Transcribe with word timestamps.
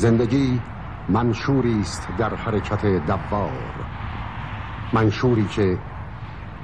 زندگی 0.00 0.60
منشوری 1.08 1.80
است 1.80 2.08
در 2.18 2.34
حرکت 2.34 2.86
دوار. 2.86 3.52
منشوری 4.92 5.46
که 5.46 5.78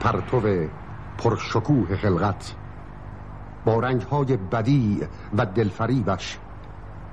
پرتو 0.01 0.43
پرشکوه 1.19 1.97
خلقت 1.97 2.55
با 3.65 3.79
رنگهای 3.79 4.37
بدی 4.37 5.01
و 5.37 5.47
دلفریبش 5.47 6.39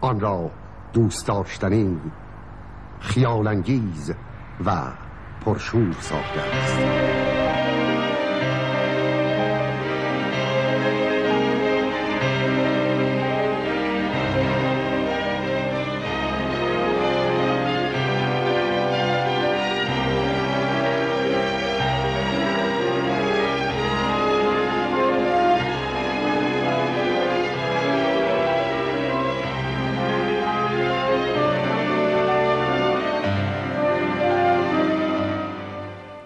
آن 0.01 0.19
را 0.19 0.51
دوست 0.93 1.27
داشتنی 1.27 1.99
خیالانگیز 2.99 4.13
و 4.65 4.71
پرشور 5.45 5.95
ساخته 5.99 6.41
است. 6.41 7.12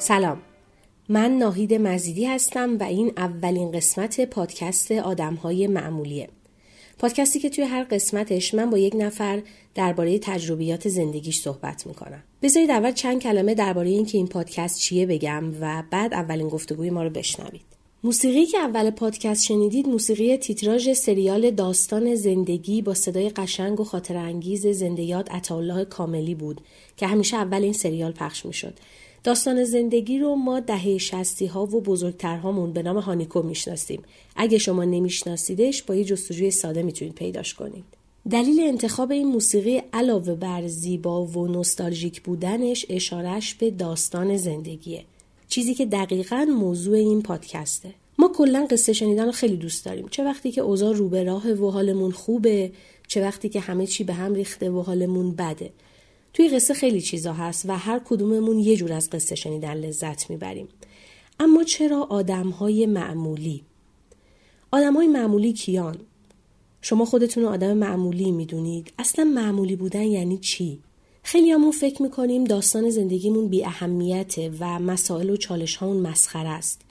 سلام. 0.07 0.41
من 1.09 1.31
ناهید 1.31 1.73
مزیدی 1.73 2.25
هستم 2.25 2.77
و 2.79 2.83
این 2.83 3.11
اولین 3.17 3.71
قسمت 3.71 4.21
پادکست 4.21 4.91
آدم 4.91 5.33
های 5.33 5.67
معمولیه. 5.67 6.29
پادکستی 6.99 7.39
که 7.39 7.49
توی 7.49 7.63
هر 7.63 7.83
قسمتش 7.83 8.53
من 8.53 8.69
با 8.69 8.77
یک 8.77 8.95
نفر 8.95 9.41
درباره 9.75 10.19
تجربیات 10.19 10.89
زندگیش 10.89 11.39
صحبت 11.39 11.87
می‌کنم. 11.87 12.23
بذارید 12.41 12.71
اول 12.71 12.91
چند 12.91 13.21
کلمه 13.21 13.53
درباره 13.53 13.89
اینکه 13.89 14.17
این 14.17 14.27
پادکست 14.27 14.79
چیه 14.79 15.05
بگم 15.05 15.43
و 15.61 15.83
بعد 15.91 16.13
اولین 16.13 16.49
گفتگوی 16.49 16.89
ما 16.89 17.03
رو 17.03 17.09
بشنوید. 17.09 17.61
موسیقی 18.03 18.45
که 18.45 18.57
اول 18.57 18.89
پادکست 18.89 19.43
شنیدید 19.43 19.87
موسیقی 19.87 20.37
تیتراژ 20.37 20.89
سریال 20.89 21.51
داستان 21.51 22.15
زندگی 22.15 22.81
با 22.81 22.93
صدای 22.93 23.29
قشنگ 23.29 23.79
و 23.79 23.83
خاطر 23.83 24.17
انگیز 24.17 24.67
زندیات 24.67 25.31
عطاالله 25.31 25.85
کاملی 25.85 26.35
بود 26.35 26.61
که 26.97 27.07
همیشه 27.07 27.37
اول 27.37 27.63
این 27.63 27.73
سریال 27.73 28.11
پخش 28.11 28.45
می‌شد. 28.45 28.79
داستان 29.27 29.63
زندگی 29.63 30.19
رو 30.19 30.35
ما 30.35 30.59
دهه 30.59 30.97
شستی 30.97 31.45
ها 31.45 31.63
و 31.63 31.81
بزرگترهامون 31.81 32.73
به 32.73 32.83
نام 32.83 32.97
هانیکو 32.97 33.41
می‌شناسیم. 33.41 34.01
اگه 34.35 34.57
شما 34.57 34.83
نمیشناسیدش 34.83 35.83
با 35.83 35.95
یه 35.95 36.03
جستجوی 36.03 36.51
ساده 36.51 36.83
می‌تونید 36.83 37.15
پیداش 37.15 37.53
کنید. 37.53 37.83
دلیل 38.31 38.59
انتخاب 38.59 39.11
این 39.11 39.27
موسیقی 39.27 39.81
علاوه 39.93 40.35
بر 40.35 40.67
زیبا 40.67 41.25
و 41.25 41.47
نوستالژیک 41.47 42.21
بودنش 42.21 42.85
اشارش 42.89 43.53
به 43.53 43.71
داستان 43.71 44.37
زندگیه. 44.37 45.03
چیزی 45.49 45.73
که 45.73 45.85
دقیقا 45.85 46.45
موضوع 46.59 46.97
این 46.97 47.21
پادکسته. 47.21 47.93
ما 48.17 48.31
کلا 48.37 48.67
قصه 48.71 48.93
شنیدن 48.93 49.25
رو 49.25 49.31
خیلی 49.31 49.57
دوست 49.57 49.85
داریم. 49.85 50.07
چه 50.11 50.23
وقتی 50.23 50.51
که 50.51 50.61
اوضاع 50.61 50.93
رو 50.93 51.09
به 51.09 51.23
راه 51.23 51.51
و 51.51 51.71
حالمون 51.71 52.11
خوبه، 52.11 52.71
چه 53.07 53.21
وقتی 53.21 53.49
که 53.49 53.59
همه 53.59 53.87
چی 53.87 54.03
به 54.03 54.13
هم 54.13 54.33
ریخته 54.33 54.69
و 54.69 54.81
حالمون 54.81 55.31
بده. 55.31 55.69
توی 56.37 56.49
قصه 56.49 56.73
خیلی 56.73 57.01
چیزا 57.01 57.33
هست 57.33 57.65
و 57.65 57.77
هر 57.77 58.01
کدوممون 58.05 58.59
یه 58.59 58.75
جور 58.75 58.93
از 58.93 59.09
قصه 59.09 59.35
شنیدن 59.35 59.73
لذت 59.73 60.29
می‌بریم. 60.29 60.67
اما 61.39 61.63
چرا 61.63 62.07
آدم 62.09 62.49
های 62.49 62.85
معمولی؟ 62.85 63.63
آدم 64.71 64.93
های 64.93 65.07
معمولی 65.07 65.53
کیان؟ 65.53 65.97
شما 66.81 67.05
خودتون 67.05 67.45
آدم 67.45 67.73
معمولی 67.73 68.31
می‌دونید؟ 68.31 68.93
اصلا 68.99 69.25
معمولی 69.25 69.75
بودن 69.75 70.03
یعنی 70.03 70.37
چی؟ 70.37 70.79
خیلی 71.23 71.51
همون 71.51 71.71
فکر 71.71 72.01
می‌کنیم 72.01 72.43
داستان 72.43 72.89
زندگیمون 72.89 73.47
بی 73.47 73.65
اهمیته 73.65 74.51
و 74.59 74.79
مسائل 74.79 75.29
و 75.29 75.37
چالش 75.37 75.75
هامون 75.75 75.97
مسخره 75.97 76.49
است. 76.49 76.81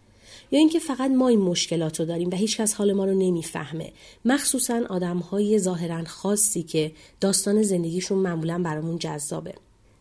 یا 0.51 0.59
اینکه 0.59 0.79
فقط 0.79 1.11
ما 1.11 1.29
این 1.29 1.41
مشکلات 1.41 2.01
رو 2.01 2.07
داریم 2.07 2.29
و 2.33 2.35
هیچکس 2.35 2.75
حال 2.75 2.93
ما 2.93 3.05
رو 3.05 3.15
نمی‌فهمه 3.15 3.93
مخصوصا 4.25 4.83
آدم 4.89 5.19
های 5.19 5.59
ظاهرا 5.59 6.05
خاصی 6.05 6.63
که 6.63 6.93
داستان 7.21 7.63
زندگیشون 7.63 8.19
معمولا 8.19 8.63
برامون 8.65 8.99
جذابه 8.99 9.55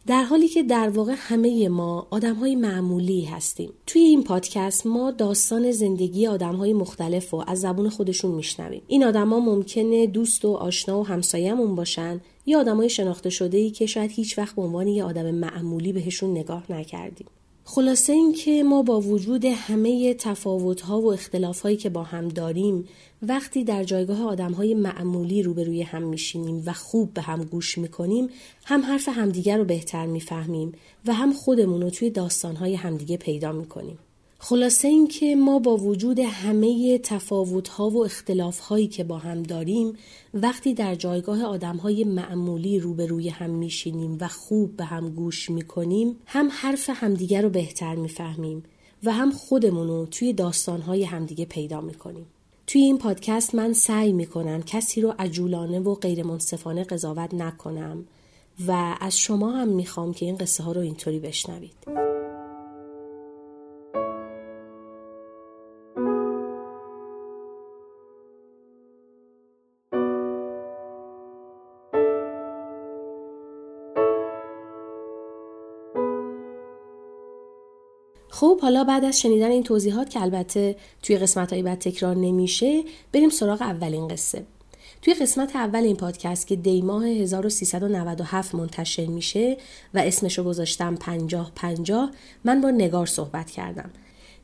در 0.07 0.23
حالی 0.23 0.47
که 0.47 0.63
در 0.63 0.89
واقع 0.89 1.13
همه 1.17 1.69
ما 1.69 2.07
آدم 2.09 2.35
های 2.35 2.55
معمولی 2.55 3.25
هستیم. 3.25 3.73
توی 3.87 4.01
این 4.01 4.23
پادکست 4.23 4.87
ما 4.87 5.11
داستان 5.11 5.71
زندگی 5.71 6.27
آدم 6.27 6.55
های 6.55 6.73
مختلف 6.73 7.33
و 7.33 7.43
از 7.47 7.61
زبون 7.61 7.89
خودشون 7.89 8.31
میشنویم. 8.31 8.81
این 8.87 9.03
آدما 9.03 9.39
ممکنه 9.39 10.07
دوست 10.07 10.45
و 10.45 10.53
آشنا 10.53 10.99
و 10.99 11.07
همسایهمون 11.07 11.75
باشن 11.75 12.21
یا 12.45 12.59
آدمای 12.59 12.89
شناخته 12.89 13.29
شده 13.29 13.57
ای 13.57 13.69
که 13.69 13.85
شاید 13.85 14.11
هیچ 14.11 14.37
وقت 14.37 14.55
به 14.55 14.61
عنوان 14.61 14.87
یه 14.87 15.03
آدم 15.03 15.31
معمولی 15.31 15.93
بهشون 15.93 16.31
نگاه 16.31 16.63
نکردیم. 16.69 17.27
خلاصه 17.67 18.13
اینکه 18.13 18.63
ما 18.63 18.81
با 18.81 19.01
وجود 19.01 19.45
همه 19.45 20.13
تفاوت‌ها 20.13 21.01
و 21.01 21.13
اختلافهایی 21.13 21.77
که 21.77 21.89
با 21.89 22.03
هم 22.03 22.27
داریم 22.27 22.87
وقتی 23.21 23.63
در 23.63 23.83
جایگاه 23.83 24.23
آدمهای 24.23 24.73
معمولی 24.73 25.43
روبروی 25.43 25.81
هم 25.81 26.03
میشینیم 26.03 26.63
و 26.65 26.73
خوب 26.73 27.13
به 27.13 27.21
هم 27.21 27.43
گوش 27.43 27.77
می‌کنیم 27.77 28.29
هم 28.65 28.81
حرف 28.81 29.09
همدیگر 29.09 29.57
رو 29.57 29.65
بهتر 29.65 30.05
می‌فهمیم 30.05 30.71
و 31.05 31.13
هم 31.13 31.33
خودمون 31.33 31.81
رو 31.81 31.89
توی 31.89 32.09
داستانهای 32.09 32.75
همدیگه 32.75 33.17
پیدا 33.17 33.51
می‌کنیم. 33.51 33.99
خلاصه 34.47 34.87
اینکه 34.87 35.35
ما 35.35 35.59
با 35.59 35.77
وجود 35.77 36.19
همه 36.19 36.97
تفاوت‌ها 36.97 37.89
و 37.89 38.05
اختلاف‌هایی 38.05 38.87
که 38.87 39.03
با 39.03 39.17
هم 39.17 39.43
داریم 39.43 39.93
وقتی 40.33 40.73
در 40.73 40.95
جایگاه 40.95 41.43
آدم‌های 41.43 42.03
معمولی 42.03 42.79
روبروی 42.79 43.29
هم 43.29 43.49
میشینیم 43.49 44.17
و 44.21 44.27
خوب 44.27 44.77
به 44.77 44.83
هم 44.83 45.09
گوش 45.09 45.49
می‌کنیم 45.49 46.15
هم 46.25 46.49
حرف 46.51 46.89
همدیگر 46.93 47.41
رو 47.41 47.49
بهتر 47.49 47.95
می‌فهمیم 47.95 48.63
و 49.03 49.11
هم 49.11 49.31
خودمون 49.31 49.87
رو 49.87 50.05
توی 50.05 50.33
داستان‌های 50.33 51.03
همدیگه 51.03 51.45
پیدا 51.45 51.81
می‌کنیم. 51.81 52.25
توی 52.67 52.81
این 52.81 52.97
پادکست 52.97 53.55
من 53.55 53.73
سعی 53.73 54.13
می‌کنم 54.13 54.63
کسی 54.63 55.01
رو 55.01 55.13
عجولانه 55.19 55.79
و 55.79 55.95
غیر 55.95 56.23
منصفانه 56.23 56.83
قضاوت 56.83 57.33
نکنم 57.33 58.05
و 58.67 58.97
از 59.01 59.17
شما 59.17 59.51
هم 59.51 59.67
می‌خوام 59.67 60.13
که 60.13 60.25
این 60.25 60.35
قصه 60.35 60.63
ها 60.63 60.71
رو 60.71 60.81
اینطوری 60.81 61.19
بشنوید. 61.19 62.14
خب 78.35 78.61
حالا 78.61 78.83
بعد 78.83 79.05
از 79.05 79.19
شنیدن 79.19 79.51
این 79.51 79.63
توضیحات 79.63 80.09
که 80.09 80.21
البته 80.21 80.75
توی 81.03 81.17
قسمت 81.17 81.53
های 81.53 81.63
بعد 81.63 81.79
تکرار 81.79 82.15
نمیشه 82.15 82.83
بریم 83.13 83.29
سراغ 83.29 83.61
اولین 83.61 84.07
قصه. 84.07 84.45
توی 85.01 85.13
قسمت 85.13 85.55
اول 85.55 85.79
این 85.79 85.95
پادکست 85.95 86.47
که 86.47 86.55
دیماه 86.55 87.05
1397 87.05 88.55
منتشر 88.55 89.05
میشه 89.05 89.57
و 89.93 89.99
اسمشو 89.99 90.43
گذاشتم 90.43 90.95
50 90.95 91.51
50 91.55 92.11
من 92.43 92.61
با 92.61 92.71
نگار 92.71 93.05
صحبت 93.05 93.51
کردم. 93.51 93.89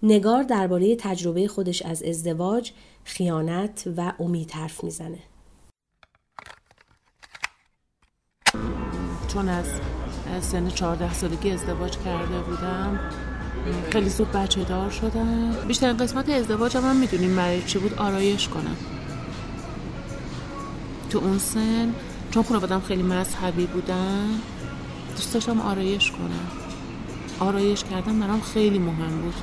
نگار 0.03 0.44
درباره 0.44 0.96
تجربه 0.96 1.47
خودش 1.47 1.81
از 1.81 2.03
ازدواج، 2.03 2.72
خیانت 3.03 3.88
و 3.97 4.13
امید 4.19 4.51
حرف 4.51 4.84
می‌زنه. 4.84 5.19
چون 9.34 9.50
از 9.50 9.66
سن 10.41 10.69
14 10.69 11.13
سالگی 11.13 11.51
ازدواج 11.51 11.97
کرده 11.97 12.40
بودم 12.40 13.00
خیلی 13.92 14.10
زود 14.10 14.32
بچه 14.32 14.64
دار 14.64 14.90
شدم 14.90 15.52
بیشتر 15.68 15.94
قسمت 15.94 16.30
ازدواج 16.30 16.78
هم 16.78 16.96
می‌دونیم 16.96 17.36
برای 17.36 17.62
چی 17.62 17.80
بود 17.80 17.94
آرایش 17.94 18.48
کنم. 18.48 18.78
تو 21.10 21.19
اون 21.19 21.38
سن 21.38 21.94
چون 22.31 22.44
خانوادم 22.44 22.80
خیلی 22.80 23.04
مذهبی 23.04 23.66
بودن 23.66 24.30
دوست 25.16 25.34
داشتم 25.34 25.62
آرایش 25.62 26.12
کنم. 26.12 26.48
آرایش 27.40 27.84
کردن 27.84 28.19
برام 28.19 28.42
خیلی 28.42 28.80
مهم 28.80 29.22
بود. 29.22 29.34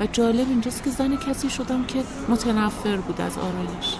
و 0.00 0.06
جالب 0.06 0.48
اینجاست 0.48 0.84
که 0.84 0.90
زن 0.90 1.16
کسی 1.16 1.50
شدم 1.50 1.84
که 1.84 2.02
متنفر 2.28 2.96
بود 2.96 3.20
از 3.20 3.38
آرایش. 3.38 3.94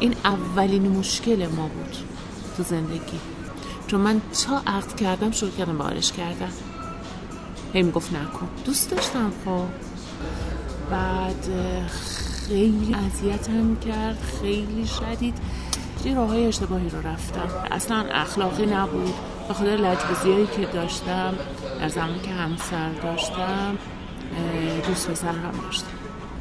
این 0.00 0.14
اولین 0.24 0.88
مشکل 0.88 1.46
ما 1.56 1.68
بود 1.68 1.96
تو 2.56 2.62
زندگی. 2.62 3.20
چون 3.86 4.00
من 4.00 4.20
تا 4.46 4.62
عقد 4.66 4.96
کردم 4.96 5.30
شروع 5.30 5.50
کردم 5.50 5.78
به 5.78 5.84
آرایش 5.84 6.12
کردن. 6.12 6.50
هی 7.76 7.82
می‌گفت 7.82 8.12
نکن 8.12 8.48
دوست 8.64 8.90
داشتم 8.90 9.32
خب. 9.44 9.64
بعد 10.90 11.48
خیلی 12.48 12.94
اذیتم 12.94 13.76
کرد 13.76 14.18
خیلی 14.40 14.86
شدید. 14.86 15.38
یه 16.04 16.14
راه 16.14 16.28
های 16.28 16.46
اشتباهی 16.46 16.88
رو 16.88 16.98
رفتم. 16.98 17.48
اصلا 17.70 17.96
اخلاقی 17.96 18.66
نبود. 18.66 19.14
به 19.48 19.54
خاطر 19.54 19.76
لجبزی 19.76 20.46
که 20.56 20.66
داشتم 20.72 21.34
در 21.80 21.88
زمان 21.88 22.20
که 22.22 22.30
همسر 22.30 22.90
داشتم 23.02 23.78
دوست 24.88 25.10
پسر 25.10 25.28
هم 25.28 25.52
داشتم. 25.62 25.86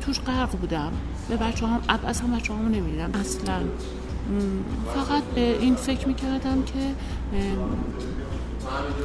توش 0.05 0.19
غرق 0.19 0.51
بودم. 0.51 0.91
به 1.29 1.37
بچه 1.37 1.67
هم 1.67 1.81
اصلا 2.07 2.27
بچه 2.27 2.53
هم 2.53 2.67
نمی‌دیدم. 2.67 3.11
اصلا. 3.19 3.59
فقط 4.95 5.23
به 5.23 5.59
این 5.59 5.75
فکر 5.75 6.07
می‌کردم 6.07 6.63
که 6.63 6.95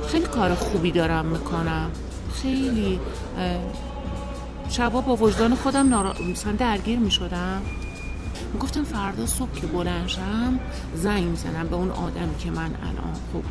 خیلی 0.09 0.27
کار 0.27 0.55
خوبی 0.55 0.93
دارم 0.93 1.27
می‌کنم. 1.27 1.91
خیلی 2.35 3.01
شبا 4.69 5.01
با 5.01 5.17
وجدان 5.17 5.55
خودم 5.55 5.89
نارا... 5.89 6.15
مثلا 6.33 6.53
درگیر 6.53 6.99
می‌شدم. 6.99 7.63
گفتم 8.61 8.85
فردا 8.85 9.27
صبح 9.27 9.53
که 9.55 9.67
بلنشم 9.67 10.61
زنگ 10.95 11.25
می‌زنم 11.25 11.67
به 11.69 11.77
اون 11.77 11.91
آدمی 11.91 12.37
که 12.39 12.51
من 12.51 12.71
الان 12.83 13.15
خوب 13.33 13.45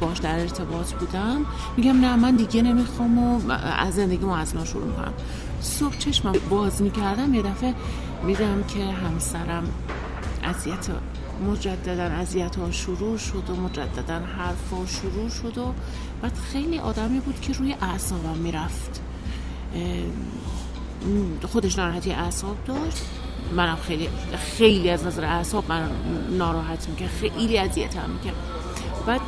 باش 0.00 0.18
در 0.18 0.40
ارتباط 0.40 0.92
بودم. 0.92 1.46
میگم 1.76 2.00
نه 2.00 2.16
من 2.16 2.36
دیگه 2.36 2.62
نمی‌خوام 2.62 3.18
و 3.18 3.52
از 3.78 3.94
زندگی 3.94 4.24
ما 4.24 4.36
از 4.36 4.54
شروع 4.64 4.84
می‌کنم. 4.84 5.12
صبح 5.60 5.98
چشمم 5.98 6.32
باز 6.50 6.82
می‌کردم 6.82 7.34
یه 7.34 7.42
دفعه 7.42 7.74
میدم 8.24 8.64
که 8.68 8.84
همسرم 8.84 9.64
اذیت 10.44 10.86
مجددا 11.50 12.02
اذیت 12.02 12.56
ها 12.56 12.70
شروع 12.70 13.18
شد 13.18 13.50
و 13.50 13.56
مجددا 13.56 14.14
حرف 14.14 14.70
ها 14.70 14.86
شروع 14.86 15.28
شد 15.28 15.58
و 15.58 15.72
بعد 16.22 16.34
خیلی 16.52 16.78
آدمی 16.78 17.20
بود 17.20 17.40
که 17.40 17.52
روی 17.52 17.76
اعصابم 17.82 18.38
می‌رفت. 18.38 19.00
خودش 21.52 21.78
ناراحتی 21.78 22.12
اعصاب 22.12 22.56
داشت. 22.66 23.02
منم 23.56 23.76
خیلی 23.76 24.08
خیلی 24.58 24.90
از 24.90 25.06
نظر 25.06 25.24
اعصاب 25.24 25.64
من 25.68 25.90
ناراحت 26.38 26.88
می‌کرد. 26.88 27.10
خیلی 27.10 27.58
اذیتم 27.58 28.10
می‌کرد. 28.10 28.36
بعد 29.06 29.20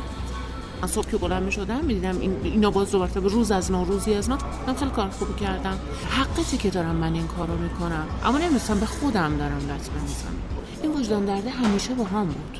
من 0.81 0.87
صبح 0.87 1.11
که 1.11 1.17
بلند 1.17 1.43
می 1.43 1.51
شدم 1.51 1.85
می 1.85 1.93
دیدم 1.93 2.19
این 2.19 2.35
اینا 2.43 2.71
باز 2.71 2.91
دو 2.91 3.07
روز 3.29 3.51
از 3.51 3.71
نوروزی 3.71 4.13
از 4.13 4.29
ما 4.29 4.37
من 4.67 4.75
خیلی 4.75 4.91
کار 4.91 5.09
خوبی 5.09 5.33
کردم. 5.33 5.77
حقیقتی 6.09 6.57
که 6.57 6.69
دارم 6.69 6.95
من 6.95 7.13
این 7.13 7.27
کارو 7.27 7.57
می‌کنم 7.57 8.05
اما 8.25 8.37
نمیستم 8.37 8.79
به 8.79 8.85
خودم 8.85 9.37
دارم 9.37 9.57
لطمه 9.57 10.01
می‌زنم. 10.01 10.56
این 10.87 10.99
وجدان 10.99 11.25
درده 11.25 11.49
همیشه 11.49 11.93
با 11.93 12.03
هم 12.03 12.25
بود. 12.25 12.57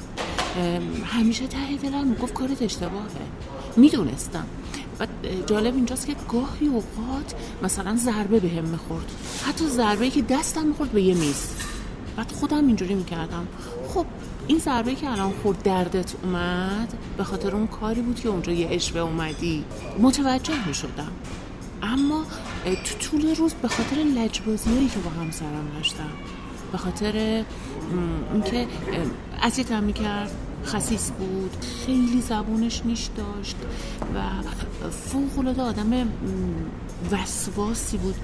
همیشه 1.06 1.48
ته 1.48 1.78
دلم 1.84 2.14
گفت 2.14 2.34
کارت 2.34 2.62
اشتباهه. 2.62 3.08
می‌دونستم. 3.78 4.46
و 5.00 5.08
جالب 5.46 5.76
اینجاست 5.76 6.08
که 6.08 6.16
گاهی 6.30 6.68
اوقات 6.68 7.34
مثلا 7.64 7.96
ضربه 7.96 8.40
به 8.40 8.50
هم 8.50 8.64
می‌خورد. 8.64 9.12
حتی 9.46 9.68
ضربه 9.68 10.10
که 10.10 10.22
دستم 10.22 10.66
می‌خورد 10.66 10.92
به 10.92 11.02
یه 11.02 11.16
میز. 11.16 11.50
بعد 12.18 12.32
خودم 12.32 12.68
اینجوری 12.68 12.94
می‌کردم. 12.94 13.48
خب 13.88 14.06
این 14.48 14.60
ضربه 14.60 14.96
که 14.96 15.10
الان 15.12 15.34
خورد 15.44 15.64
دردت 15.64 16.14
اومد 16.24 16.94
به 17.18 17.24
خاطر 17.24 17.56
اون 17.56 17.68
کاری 17.68 18.02
بود 18.02 18.20
که 18.20 18.30
اونجا 18.30 18.52
یه 18.52 18.68
اشوه 18.72 19.02
اومدی. 19.02 19.64
متوجه 20.00 20.68
می‌شدم. 20.68 21.12
اما 21.84 22.26
تو 22.66 22.98
طول 23.00 23.36
روز 23.36 23.54
به 23.54 23.68
خاطر 23.68 23.96
لجبازی 23.96 24.70
هایی 24.70 24.88
که 24.88 25.00
با 25.00 25.10
همسرم 25.10 25.72
داشتم. 25.78 26.10
به 26.72 26.78
خاطر 26.78 27.44
اینکه 28.34 28.68
اذیتم 29.42 29.84
می‌کرد 29.84 30.32
خسیس 30.66 31.12
بود 31.12 31.56
خیلی 31.86 32.22
زبونش 32.22 32.82
نیش 32.86 33.10
داشت 33.18 33.56
و 34.16 34.20
فوق 34.92 35.40
العاده 35.40 35.62
آدم 35.62 36.08
وسواسی 37.12 37.98
بود. 37.98 38.16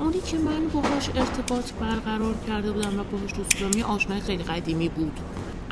اونی 0.00 0.20
که 0.20 0.38
من 0.38 0.68
باهاش 0.72 1.08
ارتباط 1.14 1.72
برقرار 1.72 2.34
کرده 2.46 2.72
بودم 2.72 3.00
و 3.00 3.04
باهاش 3.04 3.32
دوست 3.32 3.54
بودم 3.54 3.78
یه 3.78 3.84
آشنای 3.84 4.20
خیلی 4.20 4.42
قدیمی 4.42 4.88
بود. 4.88 5.20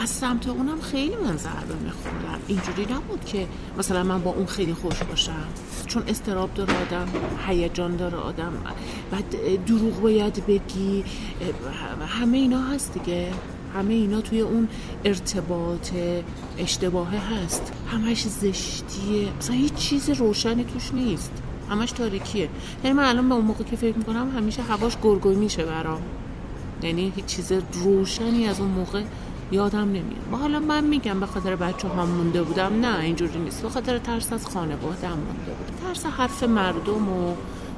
از 0.03 0.11
سمت 0.11 0.49
اونم 0.49 0.81
خیلی 0.81 1.17
من 1.17 1.37
ضربه 1.37 1.75
میخوردم 1.85 2.41
اینجوری 2.47 2.83
نبود 2.83 3.25
که 3.25 3.47
مثلا 3.79 4.03
من 4.05 4.23
با 4.23 4.31
اون 4.31 4.47
خیلی 4.47 4.75
خوش 4.75 5.03
باشم. 5.03 5.47
چون 5.87 6.03
استراب 6.09 6.55
داره 6.55 6.73
آدم 6.83 7.09
هیجان 7.47 7.97
داره 7.97 8.19
آدم. 8.19 8.53
بعد 9.11 9.65
دروغ 9.67 10.01
باید 10.01 10.47
بگی. 10.47 11.05
همه 12.07 12.39
اینا 12.39 12.63
هست 12.63 12.95
دیگه. 12.95 13.33
همه 13.75 13.95
اینا 13.95 14.21
توی 14.21 14.41
اون 14.41 14.69
ارتباط 15.05 15.91
اشتباهه 16.59 17.35
هست. 17.35 17.73
همش 17.93 18.23
زشتیه. 18.23 19.29
اصلا 19.39 19.57
هیچ 19.57 19.75
چیز 19.75 20.11
روشنی 20.11 20.65
توش 20.65 20.95
نیست. 20.95 21.33
همش 21.71 21.93
تاریکیه. 21.93 22.49
یعنی 22.85 22.97
من 22.97 23.05
الان 23.05 23.29
به 23.29 23.35
اون 23.35 23.45
موقع 23.45 23.65
که 23.65 23.77
فکر 23.77 23.97
می‌کنم 23.99 24.37
همیشه 24.37 24.63
هواش 24.63 24.97
گرگوی 25.03 25.35
میشه 25.35 25.65
برام. 25.65 26.03
یعنی 26.83 27.13
هیچ 27.17 27.25
چیز 27.25 27.53
روشنی 27.73 28.49
از 28.49 28.61
اون 28.61 28.71
موقع 28.71 29.03
یادم 29.53 29.89
نمیاد. 29.89 30.29
ما 30.31 30.37
حالا 30.37 30.61
من 30.61 30.85
میگم 30.85 31.21
به 31.21 31.27
خاطر 31.27 31.57
بچه 31.57 31.89
هم 31.89 32.09
مونده 32.09 32.43
بودم. 32.43 32.81
نه 32.81 32.99
اینجوری 32.99 33.39
نیست. 33.39 33.63
به 33.63 33.69
خاطر 33.69 33.99
ترس 33.99 34.33
از 34.33 34.47
خانواده 34.47 35.09
هم 35.09 35.19
مونده 35.19 35.53
بودم 35.53 35.87
ترس 35.87 36.07
حرف 36.07 36.43
مردم 36.43 37.09
و 37.09 37.35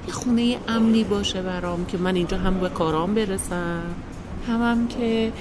یه 0.06 0.12
خونه 0.12 0.59
امنی 0.69 1.05
باشه 1.05 1.43
برام 1.43 1.87
که 1.87 1.99
من 1.99 2.15
اینجا 2.15 2.38
هم 2.38 2.61
به 2.61 2.69
کارام 2.69 3.15
برسم. 3.15 3.82
هم 4.49 4.62
هم 4.62 4.88
که 4.88 5.32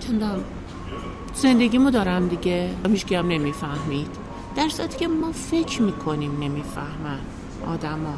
چندم 0.00 0.40
زندگیمو 1.34 1.90
دارم 1.90 2.28
دیگه. 2.28 2.70
هیچ 2.92 3.12
هم 3.12 3.28
نمی‌فهمید. 3.28 4.08
در 4.56 4.68
صورتی 4.68 4.98
که 4.98 5.08
ما 5.08 5.32
فکر 5.32 5.82
می‌کنیم 5.82 6.38
نمی‌فهمن 6.40 7.20
آدما. 7.66 8.14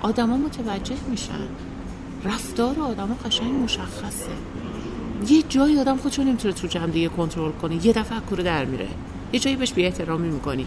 آدما 0.00 0.36
متوجه 0.36 0.96
میشن. 1.10 1.48
رفتار 2.24 2.80
آدما 2.80 3.16
قشنگ 3.24 3.62
مشخصه. 3.62 4.30
یه 5.28 5.42
جایی 5.48 5.78
آدم 5.78 5.96
خودشو 5.96 6.22
نمی‌تونه 6.22 6.54
تو 6.54 6.66
جمع 6.66 7.08
کنترل 7.08 7.52
کنه. 7.52 7.86
یه 7.86 7.92
دفعه 7.92 8.20
کوره 8.20 8.44
در 8.44 8.64
میره. 8.64 8.88
یه 9.32 9.40
جایی 9.40 9.56
بهش 9.56 9.72
بی 9.72 9.84
احترامی 9.84 10.28
می‌کنی. 10.28 10.66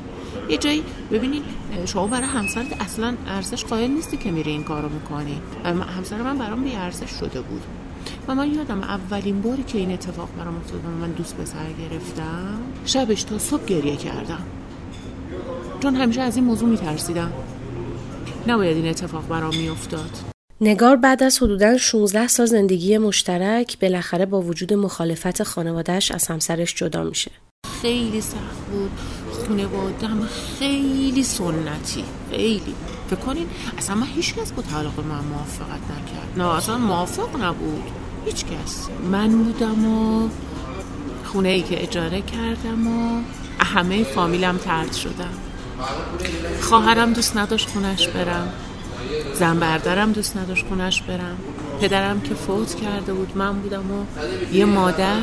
یه 0.49 0.57
جایی 0.57 0.83
ببینید 1.11 1.43
شما 1.85 2.07
برای 2.07 2.27
همسرت 2.27 2.81
اصلا 2.81 3.13
ارزش 3.27 3.65
قائل 3.65 3.89
نیستی 3.91 4.17
که 4.17 4.31
میره 4.31 4.51
این 4.51 4.63
کارو 4.63 4.89
می‌کنی. 4.89 5.41
همسر 5.97 6.21
من 6.21 6.37
برام 6.37 6.63
بی 6.63 6.75
ارزش 6.75 7.09
شده 7.09 7.41
بود. 7.41 7.61
و 8.27 8.35
من 8.35 8.53
یادم 8.53 8.81
اولین 8.81 9.41
باری 9.41 9.63
که 9.63 9.77
این 9.77 9.91
اتفاق 9.91 10.29
برام 10.37 10.55
افتاد 10.57 10.81
من 11.01 11.11
دوست 11.11 11.37
به 11.37 11.43
گرفتم 11.43 12.59
شبش 12.85 13.23
تا 13.23 13.39
صبح 13.39 13.65
گریه 13.65 13.95
کردم. 13.95 14.43
چون 15.83 15.95
همیشه 15.95 16.21
از 16.21 16.35
این 16.35 16.45
موضوع 16.45 16.69
میترسیدم. 16.69 17.31
نباید 18.47 18.77
این 18.77 18.87
اتفاق 18.87 19.27
برام 19.27 19.57
میافتاد. 19.57 20.34
نگار 20.61 20.95
بعد 20.95 21.23
از 21.23 21.37
حدودا 21.43 21.77
16 21.77 22.27
سال 22.27 22.45
زندگی 22.45 22.97
مشترک 22.97 23.79
بالاخره 23.79 24.25
با 24.25 24.41
وجود 24.41 24.73
مخالفت 24.73 25.43
خانوادهش 25.43 26.11
از 26.11 26.27
همسرش 26.27 26.75
جدا 26.75 27.03
میشه. 27.03 27.31
خیلی 27.81 28.21
سخت 28.21 28.65
بود. 28.71 28.91
خانوادم 29.47 30.27
خیلی 30.59 31.23
سنتی. 31.23 32.03
خیلی. 32.31 32.75
فکر 33.09 33.19
کنین 33.19 33.47
اصلا 33.77 33.95
من 33.95 34.07
هیچ 34.15 34.35
کس 34.35 34.51
با 34.51 34.61
طلاق 34.61 34.99
من 34.99 35.23
موافقت 35.25 35.81
نکرد. 35.83 36.33
نه 36.37 36.55
اصلا 36.55 36.77
موافق 36.77 37.43
نبود. 37.43 37.83
هیچ 38.25 38.45
کس. 38.45 38.87
من 39.11 39.43
بودم 39.43 39.85
و 39.85 40.29
خونه 41.25 41.49
ای 41.49 41.61
که 41.61 41.83
اجاره 41.83 42.21
کردم 42.21 42.87
و 42.87 43.21
همه 43.59 44.03
فامیلم 44.03 44.57
ترد 44.57 44.93
شدم 44.93 45.33
خواهرم 46.61 47.13
دوست 47.13 47.37
نداشت 47.37 47.69
خونش 47.69 48.07
برم. 48.07 48.53
زن 49.33 49.59
بردارم 49.59 50.11
دوست 50.11 50.37
نداشت 50.37 50.65
خونش 50.65 51.01
برم. 51.01 51.37
پدرم 51.81 52.21
که 52.21 52.33
فوت 52.33 52.75
کرده 52.75 53.13
بود 53.13 53.37
من 53.37 53.59
بودم 53.59 53.91
و 53.91 54.05
یه 54.53 54.65
مادر 54.65 55.21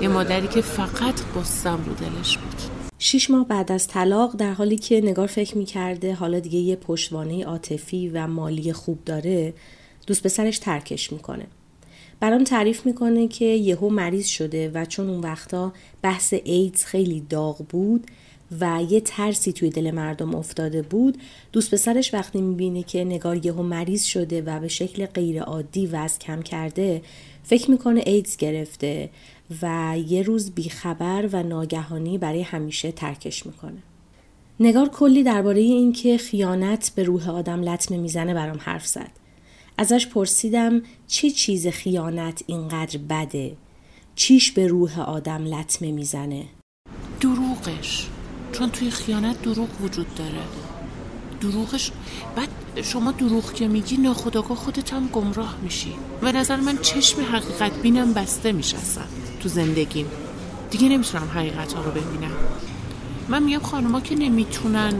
یه 0.00 0.08
مادری 0.08 0.48
که 0.48 0.60
فقط 0.60 1.20
قصم 1.36 1.84
رو 1.86 1.94
دلش 1.94 2.38
بود. 2.38 2.60
شیش 2.98 3.30
ماه 3.30 3.48
بعد 3.48 3.72
از 3.72 3.88
طلاق 3.88 4.36
در 4.36 4.52
حالی 4.52 4.76
که 4.76 5.00
نگار 5.00 5.26
فکر 5.26 5.58
می‌کرده 5.58 6.14
حالا 6.14 6.40
دیگه 6.40 6.58
یه 6.58 6.76
پشتوانه 6.76 7.44
عاطفی 7.44 8.08
و 8.08 8.26
مالی 8.26 8.72
خوب 8.72 9.04
داره 9.04 9.54
دوست 10.06 10.22
پسرش 10.22 10.58
ترکش 10.58 11.12
می‌کنه. 11.12 11.46
برام 12.20 12.44
تعریف 12.44 12.86
می‌کنه 12.86 13.28
که 13.28 13.44
یهو 13.44 13.90
مریض 13.90 14.26
شده 14.26 14.70
و 14.74 14.84
چون 14.84 15.10
اون 15.10 15.20
وقتا 15.20 15.72
بحث 16.02 16.34
ایدز 16.44 16.84
خیلی 16.84 17.20
داغ 17.20 17.58
بود 17.68 18.06
و 18.60 18.82
یه 18.90 19.00
ترسی 19.00 19.52
توی 19.52 19.70
دل 19.70 19.90
مردم 19.90 20.34
افتاده 20.34 20.82
بود. 20.82 21.18
دوست 21.52 21.74
پسرش 21.74 22.14
وقتی 22.14 22.40
می‌بینه 22.40 22.82
که 22.82 23.04
نگار 23.04 23.46
یهو 23.46 23.62
مریض 23.62 24.04
شده 24.04 24.42
و 24.42 24.60
به 24.60 24.68
شکل 24.68 25.06
غیر 25.06 25.42
عادی 25.42 25.86
وزن 25.86 26.18
کم 26.18 26.42
کرده 26.42 27.02
فکر 27.42 27.70
می‌کنه 27.70 28.02
ایدز 28.06 28.36
گرفته 28.36 29.10
و 29.62 29.96
یه 30.08 30.22
روز 30.22 30.50
بیخبر 30.50 31.28
و 31.32 31.42
ناگهانی 31.42 32.18
برای 32.18 32.42
همیشه 32.42 32.92
ترکش 32.92 33.46
می‌کنه. 33.46 33.82
نگار 34.60 34.88
کلی 34.88 35.22
درباره 35.22 35.60
اینکه 35.60 36.18
خیانت 36.18 36.92
به 36.94 37.02
روح 37.02 37.30
آدم 37.30 37.62
لطمه 37.62 37.98
می‌زنه 37.98 38.34
برام 38.34 38.58
حرف 38.60 38.86
زد. 38.86 39.10
ازش 39.78 40.06
پرسیدم 40.06 40.82
چه 41.06 41.30
چیز 41.30 41.66
خیانت 41.66 42.42
اینقدر 42.46 42.98
بده؟ 42.98 43.56
چیش 44.14 44.52
به 44.52 44.66
روح 44.66 45.00
آدم 45.00 45.44
لطمه 45.44 45.92
می‌زنه؟ 45.92 46.44
دروغش. 47.20 48.08
چون 48.54 48.70
توی 48.70 48.90
خیانت 48.90 49.42
دروغ 49.42 49.68
وجود 49.80 50.14
داره. 50.14 50.42
دروغش 51.40 51.90
بعد 52.36 52.48
شما 52.82 53.12
دروغ 53.12 53.52
که 53.52 53.68
میگی 53.68 53.96
ناخداگاه 53.96 54.56
خودت 54.56 54.92
هم 54.92 55.08
گمراه 55.08 55.56
میشی. 55.62 55.94
و 56.22 56.32
نظر 56.32 56.56
من 56.56 56.78
چشم 56.78 57.22
حقیقت 57.22 57.72
بینم 57.82 58.12
بسته 58.12 58.52
میشه 58.52 58.76
تو 59.42 59.48
زندگیم. 59.48 60.06
دیگه 60.70 60.88
نمی‌تونم 60.88 61.28
حقیقت 61.34 61.72
ها 61.72 61.82
رو 61.82 61.90
ببینم. 61.90 62.32
من 63.28 63.42
میگم 63.42 63.58
خانوما 63.58 64.00
که 64.00 64.14
نمی‌تونن 64.14 64.92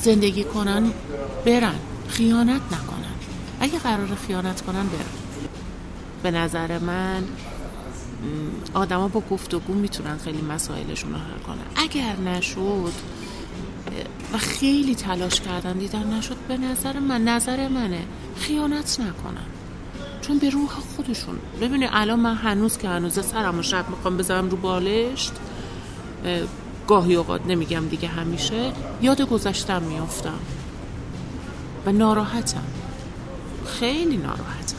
زندگی 0.00 0.44
کنن 0.44 0.92
برن. 1.46 1.74
خیانت 2.08 2.60
نکنن. 2.72 3.14
اگه 3.60 3.78
قرار 3.78 4.14
خیانت 4.26 4.60
کنن 4.60 4.86
برن. 4.86 5.16
به 6.22 6.30
نظر 6.30 6.78
من 6.78 7.24
آدما 8.74 9.08
با 9.08 9.22
گفتگو 9.30 9.74
می‌تونن 9.74 10.18
خیلی 10.18 10.42
مسائلشون 10.42 11.12
رو 11.12 11.18
حل 11.18 11.38
کنن. 11.46 11.66
اگر 11.76 12.16
نشد 12.16 12.92
و 14.32 14.38
خیلی 14.38 14.94
تلاش 14.94 15.40
کردن 15.40 15.72
دیدن 15.72 16.12
نشد 16.12 16.36
به 16.48 16.56
نظر 16.56 16.98
من 16.98 17.24
نظر 17.24 17.68
منه 17.68 18.02
خیانت 18.36 19.00
نکنن. 19.00 19.46
چون 20.20 20.38
به 20.38 20.50
روح 20.50 20.70
خودشون 20.96 21.38
ببینید 21.60 21.90
الان 21.92 22.20
من 22.20 22.34
هنوز 22.34 22.78
که 22.78 22.88
هنوز 22.88 23.26
سرم 23.26 23.58
و 23.58 23.62
شب 23.62 23.88
می‌خوام 23.90 24.16
بذارم 24.16 24.50
رو 24.50 24.56
بالشت 24.56 25.32
گاهی 26.88 27.14
اوقات 27.14 27.46
نمیگم 27.46 27.88
دیگه 27.88 28.08
همیشه 28.08 28.72
یاد 29.02 29.22
گذشتم 29.22 29.82
میافتم. 29.82 30.38
و 31.86 31.92
ناراحتم. 31.92 32.64
خیلی 33.66 34.16
ناراحتم. 34.16 34.76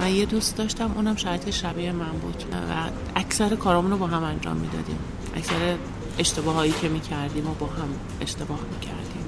و 0.00 0.10
یه 0.10 0.26
دوست 0.26 0.56
داشتم 0.56 0.92
اونم 0.94 1.16
شاید 1.16 1.50
شبیه 1.50 1.92
من 1.92 2.12
بود. 2.22 2.44
و 2.52 2.90
اکثر 3.16 3.56
کارامون 3.56 3.90
رو 3.90 3.98
با 3.98 4.06
هم 4.06 4.22
انجام 4.22 4.56
می‌دادیم. 4.56 4.98
اکثر 5.36 5.76
اشتباه 6.18 6.54
هایی 6.54 6.74
که 6.82 6.88
می‌کردیم 6.88 7.46
و 7.46 7.54
با 7.54 7.66
هم 7.66 7.88
اشتباه 8.20 8.58
می‌کردیم. 8.72 9.24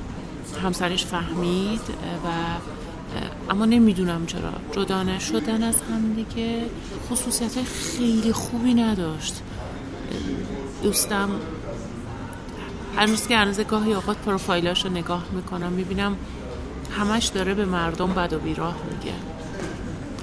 همسرش 0.63 1.07
فهمید 1.07 1.81
و 2.25 2.29
اما 3.51 3.65
نمی‌دونم 3.65 4.27
چرا. 4.27 4.53
جدا 4.73 5.03
نشدن 5.03 5.63
از 5.63 5.77
هم 5.83 6.15
دیگه. 6.15 6.65
خصوصیت 7.11 7.63
خیلی 7.65 8.33
خوبی 8.33 8.75
نداشت. 8.75 9.43
دوستم 10.83 11.31
هنوز 12.97 13.27
که 13.27 13.37
هنوز 13.37 13.61
گاهی 13.61 13.93
اوقات 13.93 14.17
پروفایلاش 14.17 14.85
رو 14.85 14.91
نگاه 14.91 15.25
می‌کنم 15.33 15.73
می‌بینم 15.73 16.17
همش 16.99 17.27
داره 17.27 17.55
به 17.55 17.65
مردم 17.65 18.07
بد 18.07 18.33
و 18.33 18.39
بیراه 18.39 18.77
میگه. 18.91 19.15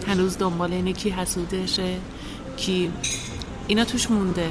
هنوز 0.07 0.37
دنبال 0.37 0.73
اینه 0.73 0.93
کی 0.93 1.09
حسودشه 1.09 1.97
کی 2.57 2.91
اینا 3.67 3.85
توش 3.85 4.11
مونده. 4.11 4.49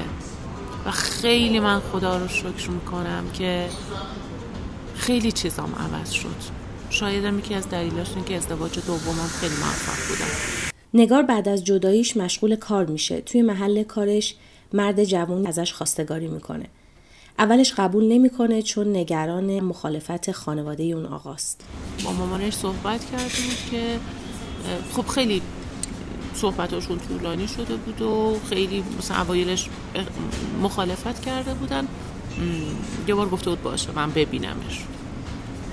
و 0.86 0.90
خیلی 0.90 1.60
من 1.60 1.80
خدا 1.80 2.18
رو 2.18 2.28
شکر 2.28 2.70
می‌کنم 2.70 3.24
که 3.32 3.68
خیلی 4.94 5.32
چیزام 5.32 5.74
عوض 5.74 6.10
شد. 6.10 6.36
شاید 6.90 7.38
یکی 7.38 7.54
از 7.54 7.68
دلیلاش 7.68 8.08
اینه 8.10 8.24
که 8.24 8.36
ازدواج 8.36 8.78
دومم 8.86 9.26
خیلی 9.40 9.54
موفق 9.54 10.08
بودم. 10.08 10.30
نگار 10.94 11.22
بعد 11.22 11.48
از 11.48 11.64
جداییش 11.64 12.16
مشغول 12.16 12.56
کار 12.56 12.86
میشه. 12.86 13.20
توی 13.20 13.42
محل 13.42 13.82
کارش 13.82 14.34
مرد 14.72 15.04
جوان 15.04 15.46
ازش 15.46 15.72
خواستگاری 15.72 16.28
می‌کنه. 16.28 16.66
اولش 17.38 17.72
قبول 17.72 18.12
نمی‌کنه 18.12 18.62
چون 18.62 18.96
نگران 18.96 19.60
مخالفت 19.60 20.32
خانواده 20.32 20.82
اون 20.82 21.06
آقاست. 21.06 21.60
با 22.04 22.12
مامانش 22.12 22.54
صحبت 22.54 23.10
کردیم 23.10 23.50
که 23.70 23.98
خب 24.92 25.06
خیلی 25.06 25.42
صحبتاشون 26.34 26.98
طولانی 26.98 27.48
شده 27.48 27.76
بود 27.76 28.02
و 28.02 28.40
خیلی 28.48 28.84
مثلا 28.98 29.20
اوایلش 29.20 29.68
مخالفت 30.62 31.24
کرده 31.24 31.54
بودن. 31.54 31.88
یه 33.08 33.14
بار 33.14 33.28
گفته 33.28 33.50
بود 33.50 33.62
باشه 33.62 33.92
من 33.92 34.10
ببینمش. 34.10 34.84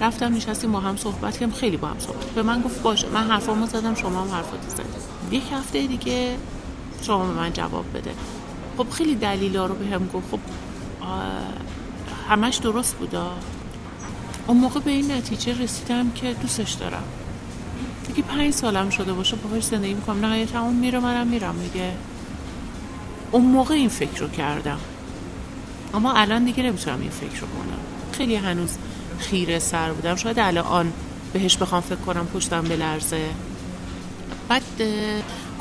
رفتم 0.02 0.36
نشستیم 0.36 0.72
با 0.72 0.80
هم 0.80 0.98
صحبت 0.98 1.34
کردیم 1.34 1.52
خیلی 1.52 1.78
با 1.78 1.88
هم 1.88 2.00
صحبت 2.00 2.26
به 2.26 2.44
من 2.44 2.62
گفت 2.62 2.82
باشه 2.82 3.10
من 3.10 3.32
حرفامو 3.32 3.68
زدم 3.68 3.96
شما 3.96 4.22
هم 4.22 4.32
حرفاتو 4.32 4.70
زدید. 4.70 4.86
یک 5.32 5.44
هفته 5.52 5.88
دیگه 5.88 6.38
شما 7.02 7.26
به 7.26 7.34
من 7.34 7.54
جواب 7.54 7.86
بده. 7.94 8.12
خب 8.78 8.90
خیلی 8.90 9.16
دلیلا 9.16 9.66
رو 9.66 9.76
به 9.76 9.86
هم 9.86 10.08
گفت. 10.14 10.32
خب 10.32 10.40
همش 12.30 12.58
درست 12.58 12.96
بودا. 12.96 13.32
اون 14.48 14.58
موقع 14.58 14.80
به 14.80 14.92
این 14.92 15.12
نتیجه 15.12 15.62
رسیدم 15.62 16.12
که 16.12 16.34
دوستش 16.34 16.72
دارم. 16.72 17.04
دیگه 18.08 18.22
پنج 18.22 18.54
سالم 18.54 18.90
شده 18.90 19.14
باشه 19.14 19.36
باهاش 19.36 19.64
زندگی 19.64 19.94
می‌کنم. 19.94 20.26
نهایت 20.26 20.56
اون 20.56 20.76
میره 20.76 21.00
منم 21.00 21.28
میرم 21.28 21.56
دیگه. 21.74 21.92
اون 23.32 23.46
موقع 23.46 23.74
این 23.74 23.90
فکر 23.90 24.20
رو 24.20 24.28
کردم. 24.28 24.80
اما 25.94 26.14
الان 26.14 26.46
دیگه 26.46 26.64
نمی‌تونم 26.64 27.02
این 27.02 27.10
فکر 27.10 27.40
رو 27.42 27.48
کنم. 27.48 27.80
خیلی 28.12 28.36
هنوز 28.36 28.78
خیره 29.20 29.60
سر 29.60 29.94
بودم. 29.94 30.16
شاید 30.16 30.40
الان 30.40 30.94
بهش 31.34 31.58
بخوام 31.58 31.82
فکر 31.82 31.96
کنم 31.96 32.28
پشتم 32.28 32.62
به 32.62 32.76
لرزه 32.76 33.30
بعد 34.50 34.64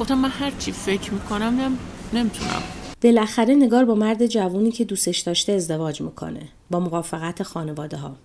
گفتم 0.01 0.19
من 0.19 0.31
هر 0.31 0.53
چی 0.59 0.73
فکر 0.73 1.13
می‌کنم 1.13 1.79
نمی‌تونم. 2.13 2.63
بالاخره 3.03 3.55
نگار 3.55 3.85
با 3.85 3.95
مرد 3.95 4.27
جوونی 4.27 4.71
که 4.71 4.85
دوستش 4.85 5.21
داشته 5.21 5.53
ازدواج 5.53 6.01
می‌کنه. 6.01 6.41
با 6.71 6.81
موافقت 6.81 7.43
خانواده 7.43 7.97
ها 7.97 8.17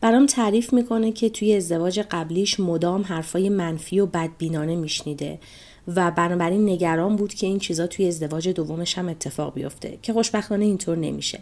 برام 0.00 0.26
تعریف 0.26 0.72
می‌کنه 0.72 1.12
که 1.12 1.30
توی 1.30 1.56
ازدواج 1.56 2.00
قبلیش 2.00 2.60
مدام 2.60 3.02
حرفای 3.02 3.48
منفی 3.48 4.00
و 4.00 4.06
بدبینانه 4.06 4.76
میشنیده 4.76 5.38
و 5.96 6.10
بنابراین 6.10 6.68
نگران 6.68 7.16
بود 7.16 7.34
که 7.34 7.46
این 7.46 7.58
چیزا 7.58 7.86
توی 7.86 8.08
ازدواج 8.08 8.48
دومش 8.48 8.98
هم 8.98 9.08
اتفاق 9.08 9.54
بیفته 9.54 9.98
که 10.02 10.12
خوشبختانه 10.12 10.64
اینطور 10.64 10.96
نمیشه. 10.96 11.40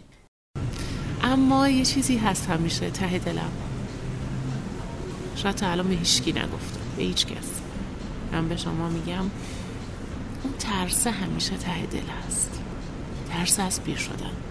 اما 1.23 1.69
یه 1.69 1.85
چیزی 1.85 2.17
هست 2.17 2.49
همیشه 2.49 2.89
ته 2.89 3.17
دلم. 3.17 3.51
شاید 5.35 5.55
تا 5.55 5.67
الان 5.67 5.87
به 5.87 5.95
هیچکی 5.95 6.31
نگفتم 6.31 6.79
به 6.97 7.03
هیچ 7.03 7.25
کس. 7.25 7.61
من 8.31 8.49
به 8.49 8.57
شما 8.57 8.89
میگم 8.89 9.25
اون 10.43 10.53
ترس 10.59 11.07
همیشه 11.07 11.57
ته 11.57 11.85
دل 11.85 12.07
هست. 12.27 12.61
ترس 13.29 13.59
از 13.59 13.83
پیر 13.83 13.97
شدن. 13.97 14.48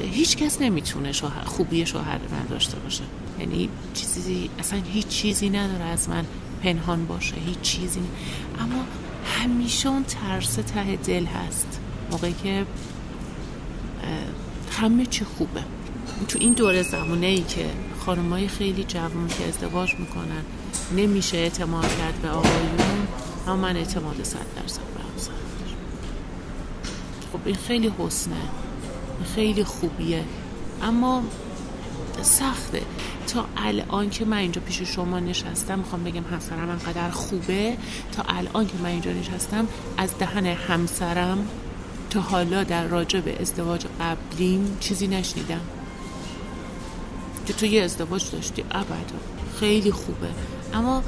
هیچ 0.00 0.36
کس 0.36 0.60
نمی‌تونه 0.60 1.12
شوهر 1.12 1.44
خوبی 1.44 1.86
شوهر 1.86 2.20
نداشته 2.44 2.78
باشه. 2.78 3.04
یعنی 3.40 3.68
چیزی 3.94 4.50
اصلا 4.58 4.80
هیچ 4.92 5.06
چیزی 5.06 5.50
نداره 5.50 5.84
از 5.84 6.08
من 6.08 6.24
پنهان 6.62 7.06
باشه. 7.06 7.34
هیچ 7.46 7.60
چیزی 7.60 8.00
اما 8.60 8.84
همیشه 9.26 9.88
اون 9.88 10.04
ترس 10.04 10.54
ته 10.54 10.96
دل 10.96 11.24
هست. 11.24 11.80
موقعی 12.10 12.34
که 12.42 12.66
همه 14.72 15.06
چی 15.06 15.24
خوبه. 15.24 15.62
تو 16.28 16.38
این 16.38 16.52
دور 16.52 16.82
زمانه 16.82 17.26
ای 17.26 17.42
که 17.42 17.66
خانمای 18.06 18.48
خیلی 18.48 18.84
جوان 18.84 19.28
که 19.28 19.48
ازدواج 19.48 19.94
می‌کنن 19.98 20.42
نمیشه 20.96 21.36
اعتماد 21.36 21.96
کرد 21.98 22.22
به 22.22 22.28
آقایون 22.28 23.06
اما 23.46 23.56
من 23.56 23.76
اعتماد 23.76 24.22
صد 24.22 24.46
درصد 24.62 24.80
به 24.80 25.02
خب 27.32 27.46
این 27.46 27.56
خیلی 27.56 27.92
حسنه. 27.98 28.34
خیلی 29.34 29.64
خوبیه. 29.64 30.24
اما 30.82 31.22
سخته. 32.22 32.82
تا 33.26 33.44
الان 33.56 34.10
که 34.10 34.24
من 34.24 34.36
اینجا 34.36 34.60
پیش 34.60 34.82
شما 34.82 35.20
نشستم 35.20 35.78
می‌خوام 35.78 36.04
بگم 36.04 36.24
همسرم 36.24 36.70
انقدر 36.70 37.10
خوبه. 37.10 37.76
تا 38.12 38.22
الان 38.28 38.66
که 38.66 38.72
من 38.82 38.88
اینجا 38.88 39.12
نشستم 39.12 39.68
از 39.96 40.18
دهن 40.18 40.46
همسرم 40.46 41.48
تا 42.10 42.20
حالا 42.20 42.64
در 42.64 42.86
راجع 42.86 43.20
به 43.20 43.40
ازدواج 43.40 43.86
قبلیم 44.00 44.76
چیزی 44.80 45.06
نشنیدم. 45.06 45.60
که 47.46 47.52
تو 47.52 47.66
یه 47.66 47.82
ازدواج 47.82 48.30
داشتی 48.30 48.64
ابدا. 48.70 49.18
خیلی 49.60 49.90
خوبه. 49.90 50.28
اما 50.74 51.02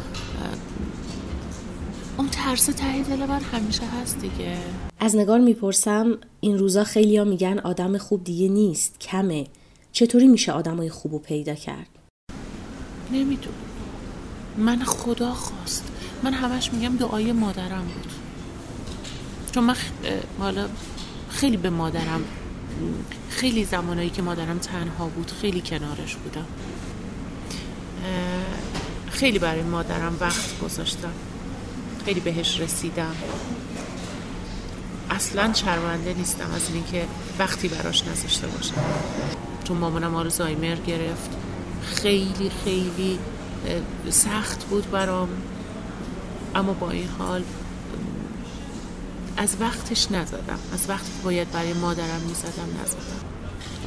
اون 2.18 2.28
ترس 2.28 2.66
ته 2.66 3.02
دل 3.02 3.26
من 3.26 3.40
همیشه 3.40 3.82
هست 3.86 4.18
دیگه. 4.18 4.56
از 5.00 5.16
نگار 5.16 5.38
می‌پرسم 5.38 6.18
این 6.40 6.58
روزا 6.58 6.84
خیلی 6.84 7.16
ها 7.16 7.24
میگن 7.24 7.58
آدم 7.58 7.98
خوب 7.98 8.24
دیگه 8.24 8.48
نیست 8.48 9.00
کمه. 9.00 9.46
چطوری 9.92 10.26
میشه 10.26 10.52
آدمای 10.52 10.90
خوب 10.90 11.12
رو 11.12 11.18
پیدا 11.18 11.54
کرد؟ 11.54 11.86
نمی‌دونم. 13.12 13.56
من 14.58 14.78
خدا 14.84 15.32
خواست. 15.32 15.84
من 16.22 16.32
همش 16.32 16.72
میگم 16.72 16.96
دعای 16.96 17.32
مادرم 17.32 17.84
بود. 17.84 18.12
چون 19.52 19.64
من 19.64 19.76
حالا 20.38 20.68
خیلی 21.30 21.56
به 21.56 21.70
مادرم 21.70 22.24
خیلی 23.28 23.64
زمانایی 23.64 24.10
که 24.10 24.22
مادرم 24.22 24.58
تنها 24.58 25.06
بود 25.06 25.30
خیلی 25.30 25.60
کنارش 25.60 26.16
بودم. 26.16 26.46
خیلی 29.10 29.38
برای 29.38 29.62
مادرم 29.62 30.16
وقت 30.20 30.58
گذاشتم. 30.58 31.12
خیلی 32.04 32.20
بهش 32.20 32.60
رسیدم. 32.60 33.14
اصلا 35.10 35.52
شرمنده 35.52 36.14
نیستم 36.14 36.50
از 36.54 36.70
اینکه 36.74 37.06
وقتی 37.38 37.68
براش 37.68 38.02
نذاشته 38.04 38.46
باشم. 38.46 38.74
چون 39.64 39.76
مامانم 39.76 40.14
آرزایمر 40.14 40.76
گرفت. 40.76 41.30
خیلی 41.82 42.50
خیلی 42.64 43.18
سخت 44.10 44.64
بود 44.64 44.90
برام. 44.90 45.28
اما 46.54 46.72
با 46.72 46.90
این 46.90 47.08
حال 47.18 47.42
از 49.36 49.56
وقتش 49.60 50.12
نزدم. 50.12 50.58
از 50.72 50.88
وقتی 50.88 51.10
باید 51.24 51.50
برای 51.50 51.72
مادرم 51.72 52.20
می‌زدم 52.28 52.68
نزدم. 52.82 53.24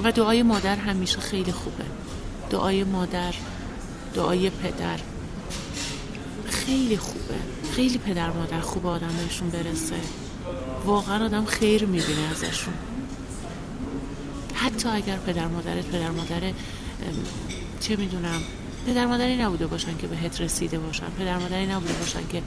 و 0.03 0.11
دعای 0.11 0.43
مادر 0.43 0.75
همیشه 0.75 1.19
خیلی 1.19 1.51
خوبه. 1.51 1.83
دعای 2.49 2.83
مادر 2.83 3.33
دعای 4.13 4.49
پدر. 4.49 4.99
خیلی 6.49 6.97
خوبه 6.97 7.16
خیلی 7.77 7.97
پدر 7.97 8.29
مادر 8.29 8.59
خوب 8.59 8.87
آدم 8.87 9.07
بهشون 9.07 9.49
برسه. 9.49 9.95
واقعا 10.85 11.25
آدم 11.25 11.45
خیر 11.45 11.85
می‌بینه 11.85 12.21
ازشون. 12.31 12.73
حتی 14.53 14.89
اگر 14.89 15.17
پدر 15.17 15.47
مادرت 15.47 15.85
پدر 15.85 16.09
مادر 16.09 16.41
چه 17.79 17.95
می‌دونم 17.95 18.41
پدر 18.87 19.05
مادری 19.05 19.37
نبوده 19.37 19.67
باشن 19.67 19.97
که 19.97 20.07
بهت 20.07 20.41
رسیده 20.41 20.79
باشن. 20.79 21.05
پدر 21.19 21.37
مادری 21.37 21.65
نبوده 21.65 21.93
باشن 21.93 22.27
که 22.31 22.41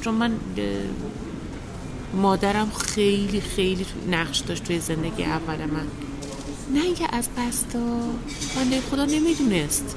چون 0.00 0.14
من 0.14 0.32
مادرم 2.14 2.70
خیلی 2.70 3.40
خیلی 3.40 3.86
نقش 4.10 4.38
داشت 4.38 4.64
توی 4.64 4.78
زندگی 4.80 5.24
اول 5.24 5.56
من. 5.56 5.86
نه 6.74 6.82
اینکه 6.84 7.16
از 7.16 7.28
بستا 7.36 8.00
بنده 8.56 8.80
خدا 8.80 9.04
نمی‌دونست. 9.04 9.96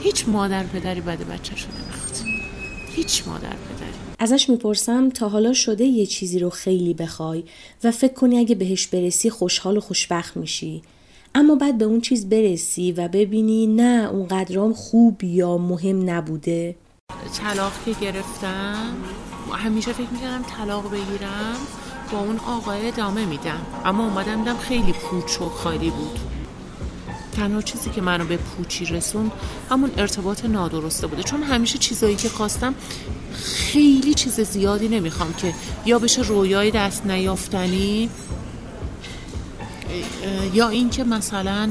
هیچ 0.00 0.28
مادر 0.28 0.62
پدری 0.62 1.00
بده 1.00 1.24
بچهشو 1.24 1.68
نمی‌خواد 1.68 2.33
هیچ 2.94 3.28
مادر 3.28 3.48
پدری. 3.48 3.92
ازش 4.18 4.50
می‌پرسم 4.50 5.08
تا 5.08 5.28
حالا 5.28 5.52
شده 5.52 5.84
یه 5.84 6.06
چیزی 6.06 6.38
رو 6.38 6.50
خیلی 6.50 6.94
بخوای 6.94 7.44
و 7.84 7.90
فکر 7.90 8.12
کنی 8.12 8.38
اگه 8.38 8.54
بهش 8.54 8.86
برسی 8.86 9.30
خوشحال 9.30 9.76
و 9.76 9.80
خوشبخت 9.80 10.36
میشی. 10.36 10.82
اما 11.34 11.54
بعد 11.54 11.78
به 11.78 11.84
اون 11.84 12.00
چیز 12.00 12.28
برسی 12.28 12.92
و 12.92 13.08
ببینی 13.08 13.66
نه 13.66 14.08
اون 14.12 14.28
قدرام 14.28 14.72
خوب 14.72 15.24
یا 15.24 15.58
مهم 15.58 16.10
نبوده. 16.10 16.76
طلاق 17.34 17.72
که 17.84 17.92
گرفتم 18.00 18.96
همیشه 19.52 19.92
فکر 19.92 20.10
می‌کردم 20.10 20.42
طلاق 20.42 20.90
بگیرم 20.90 21.56
با 22.12 22.20
اون 22.20 22.38
آقای 22.38 22.88
ادامه 22.88 23.24
میدم. 23.24 23.66
اما 23.84 24.04
اومدم 24.04 24.36
دیدم 24.36 24.56
خیلی 24.56 24.92
پوچ 24.92 25.40
و 25.40 25.48
خالی 25.48 25.90
بود. 25.90 26.18
تنها 27.36 27.62
چیزی 27.62 27.90
که 27.90 28.00
منو 28.00 28.24
به 28.24 28.36
پوچی 28.36 28.84
رسوند 28.84 29.32
همون 29.70 29.90
ارتباط 29.96 30.44
نادرسته 30.44 31.06
بوده 31.06 31.22
چون 31.22 31.42
همیشه 31.42 31.78
چیزایی 31.78 32.16
که 32.16 32.28
خواستم 32.28 32.74
خیلی 33.34 34.14
چیز 34.14 34.40
زیادی 34.40 34.88
نمی‌خوام 34.88 35.34
که 35.34 35.54
یا 35.86 35.98
بشه 35.98 36.22
رویای 36.22 36.70
دست 36.70 37.06
نیافتنی 37.06 38.10
یا 40.54 40.68
اینکه 40.68 41.04
مثلا 41.04 41.70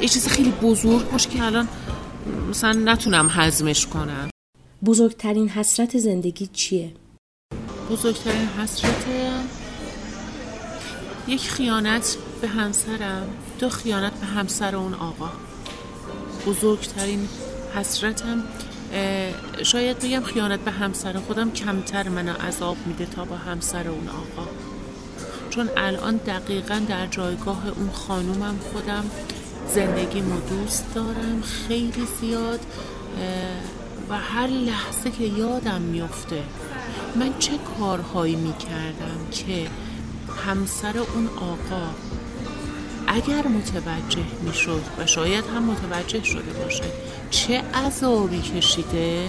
یه 0.00 0.08
چیز 0.08 0.28
خیلی 0.28 0.50
بزرگ 0.50 1.10
باشه 1.10 1.28
که 1.28 1.42
الان 1.42 1.68
مثلا 2.50 2.72
نتونم 2.72 3.28
هضمش 3.30 3.86
کنم 3.86 4.30
بزرگترین 4.84 5.48
حسرت 5.48 5.98
زندگی 5.98 6.46
چیه؟ 6.46 6.92
بزرگترین 7.90 8.48
حسرت 8.48 9.04
یک 11.28 11.50
خیانت 11.50 12.16
به 12.40 12.48
همسرم 12.48 13.28
دو 13.58 13.68
خیانت 13.68 14.12
به 14.12 14.26
همسر 14.26 14.76
اون 14.76 14.94
آقا. 14.94 15.30
بزرگترین 16.46 17.28
حسرتم 17.74 18.44
شاید 19.62 19.98
بگم 19.98 20.22
خیانت 20.22 20.60
به 20.60 20.70
همسر 20.70 21.12
خودم 21.12 21.50
کمتر 21.50 22.08
منو 22.08 22.32
عذاب 22.32 22.76
میده 22.86 23.06
تا 23.06 23.24
با 23.24 23.36
همسر 23.36 23.88
اون 23.88 24.08
آقا. 24.08 24.48
چون 25.50 25.68
الان 25.76 26.16
دقیقا 26.16 26.80
در 26.88 27.06
جایگاه 27.06 27.62
اون 27.76 27.90
خانومم 27.90 28.58
خودم 28.72 29.04
زندگیمو 29.74 30.40
دوست 30.40 30.94
دارم 30.94 31.42
خیلی 31.42 32.06
زیاد 32.20 32.60
و 34.08 34.18
هر 34.18 34.46
لحظه 34.46 35.10
که 35.10 35.24
یادم 35.24 35.80
میفته 35.80 36.42
من 37.16 37.38
چه 37.38 37.52
کارهایی 37.78 38.36
می‌کردم 38.36 39.30
که 39.32 39.66
همسر 40.46 40.98
اون 40.98 41.28
آقا. 41.36 41.86
اگر 43.06 43.46
متوجه 43.46 44.24
می‌شد 44.42 44.82
و 44.98 45.06
شاید 45.06 45.44
هم 45.56 45.62
متوجه 45.62 46.24
شده 46.24 46.62
باشه 46.62 46.84
چه 47.30 47.62
عذابی 47.74 48.42
کشیده 48.42 49.28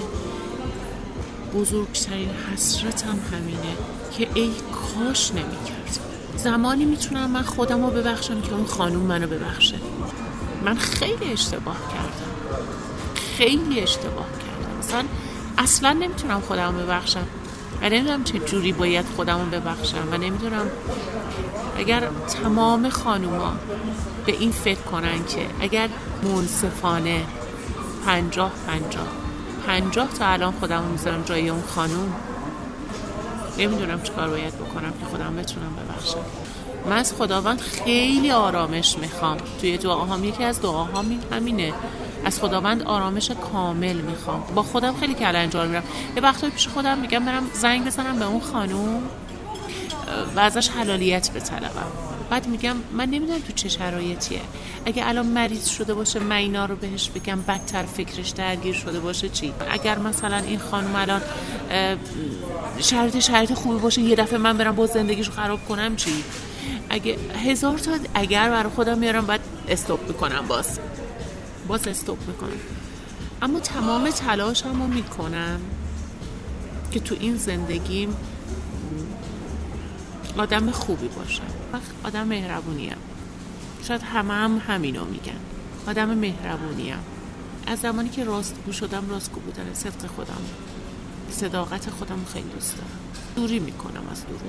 بزرگترین 1.56 2.30
حسرتم 2.30 3.20
همینه 3.32 3.78
که 4.18 4.28
ای 4.34 4.52
کاش 4.72 5.32
نمی‌کرد. 5.32 6.00
زمانی 6.38 6.86
می‌تونم 6.86 7.32
من 7.32 7.42
خودم 7.42 7.86
رو 7.86 7.92
ببخشم 7.92 8.42
که 8.42 8.54
اون 8.54 8.66
خانوم 8.66 9.04
منو 9.04 9.28
ببخشه. 9.28 9.76
من 10.66 10.76
خیلی 10.76 11.32
اشتباه 11.32 11.78
کردم. 11.94 12.64
خیلی 13.38 13.80
اشتباه 13.80 14.28
کردم. 14.40 14.78
مثلا 14.80 15.04
اصلا 15.58 15.94
نمی‌تونم 15.94 16.42
خودم 16.42 16.78
ببخشم. 16.78 17.28
و 17.82 17.90
نمی‌دونم 17.90 18.24
چه 18.24 18.40
جوری 18.40 18.72
باید 18.72 19.06
خودم 19.16 19.40
رو 19.40 19.46
ببخشم 19.46 20.08
و 20.12 20.18
نمی‌دونم 20.18 20.68
اگر 21.78 22.04
تمام 22.44 22.90
خانوما 22.90 23.54
به 24.26 24.32
این 24.32 24.52
فکر 24.52 24.80
کنن 24.82 25.26
که 25.26 25.48
اگر 25.60 25.90
منصفانه 26.24 27.24
پنجاه 28.06 28.52
پنجاه 28.68 29.08
پنجاه 29.68 30.08
تا 30.20 30.26
الان 30.26 30.52
خودم 30.52 30.82
رو 30.82 30.92
می‌ذارم 30.92 31.24
جای 31.24 31.50
اون 31.50 31.64
خانوم 31.76 32.14
نمی‌دونم 33.58 34.02
چه 34.02 34.14
کار 34.14 34.30
باید 34.30 34.56
بکنم 34.56 34.94
که 35.00 35.06
خودم 35.06 35.36
بتونم 35.36 35.76
ببخشم. 35.76 36.20
من 36.86 36.98
از 36.98 37.14
خداوند 37.14 37.60
خیلی 37.60 38.32
آرامش 38.32 38.98
می‌خوام. 38.98 39.38
توی 39.62 39.78
دعاهام 39.78 40.24
یکی 40.24 40.44
از 40.44 40.62
دعاهام 40.62 41.20
همینه. 41.32 41.74
از 42.26 42.40
خداوند 42.40 42.84
آرامش 42.84 43.32
کامل 43.32 43.96
می‌خوام. 43.96 44.44
با 44.56 44.64
خودم 44.64 44.96
خیلی 44.96 45.14
کلنجار 45.14 45.68
میرم. 45.68 45.84
یه 46.16 46.22
وقتایی 46.22 46.54
پیش 46.54 46.68
خودم 46.68 46.98
میگم 46.98 47.26
برم 47.26 47.44
زنگ 47.54 47.86
بزنم 47.86 48.20
به 48.20 48.26
اون 48.26 48.40
خانوم 48.40 49.04
و 50.36 50.40
ازش 50.40 50.70
حلالیت 50.70 51.32
بطلبم. 51.32 51.88
بعد 52.30 52.48
میگم 52.48 52.76
من 52.92 53.06
نمی‌دونم 53.06 53.40
تو 53.40 53.54
چه 53.56 53.70
شرایطیه. 53.70 54.42
اگه 54.86 55.08
الان 55.08 55.26
مریض 55.26 55.68
شده 55.68 55.94
باشه 55.94 56.20
من 56.20 56.36
اینا 56.36 56.66
رو 56.66 56.76
بهش 56.76 57.10
بگم 57.10 57.42
بدتر 57.42 57.84
فکرش 57.84 58.30
درگیر 58.30 58.74
شده 58.74 59.00
باشه 59.00 59.30
چی؟ 59.30 59.54
اگر 59.72 59.98
مثلا 60.00 60.38
این 60.38 60.60
خانم 60.60 60.96
الان 60.96 61.22
شرایط 62.80 63.20
شرایط 63.20 63.54
خوبی 63.54 63.80
باشه 63.80 64.02
یه 64.02 64.16
دفعه 64.16 64.38
من 64.38 64.58
برم 64.58 64.76
با 64.76 64.86
زندگیشو 64.86 65.32
خراب 65.32 65.66
کنم 65.68 65.96
چی؟ 65.96 66.24
اگه 66.90 67.18
هزار 67.46 67.78
تا 67.78 67.92
اگر 68.14 68.50
برای 68.50 68.70
خودم 68.70 68.98
میارم 68.98 69.26
بعد 69.26 69.40
استوب 69.68 70.08
می‌کنم 70.08 70.46
باز. 70.48 70.80
باز 71.68 71.88
استوب 71.88 72.28
می‌کنم. 72.28 72.60
اما 73.42 73.60
تمام 73.60 74.10
تلاشم 74.10 74.82
رو 74.82 74.88
می‌کنم 74.88 75.60
که 76.92 77.00
تو 77.00 77.16
این 77.20 77.36
زندگیم 77.36 78.16
آدم 80.38 80.72
خوبی 80.72 81.08
باشم. 81.08 81.44
وقت 81.74 81.92
آدم 82.04 82.28
مهربونیم. 82.28 82.96
شاید 83.84 84.02
همه 84.02 84.34
هم 84.34 84.62
همینو 84.68 85.06
میگن. 85.06 85.40
آدم 85.88 86.14
مهربونیم. 86.18 86.98
از 87.68 87.80
زمانی 87.80 88.10
که 88.10 88.24
راستگو 88.24 88.72
شدم 88.72 89.10
راستگو 89.10 89.40
بودن. 89.40 89.74
صدق 89.74 90.08
خودم. 90.08 90.42
صداقت 91.32 91.90
خودم 91.90 92.26
خیلی 92.34 92.50
دوست 92.50 92.76
دارم. 92.76 92.90
دوری 93.36 93.60
می‌کنم 93.60 94.08
از 94.12 94.24
دروغ. 94.26 94.42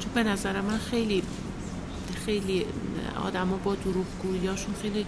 چون 0.00 0.12
به 0.14 0.22
نظر 0.22 0.60
من 0.60 0.78
خیلی 0.78 1.22
خیلی 2.26 2.66
آدما 3.24 3.56
با 3.56 3.74
دروغگوییاشون 3.74 4.74
خیلی 4.82 5.06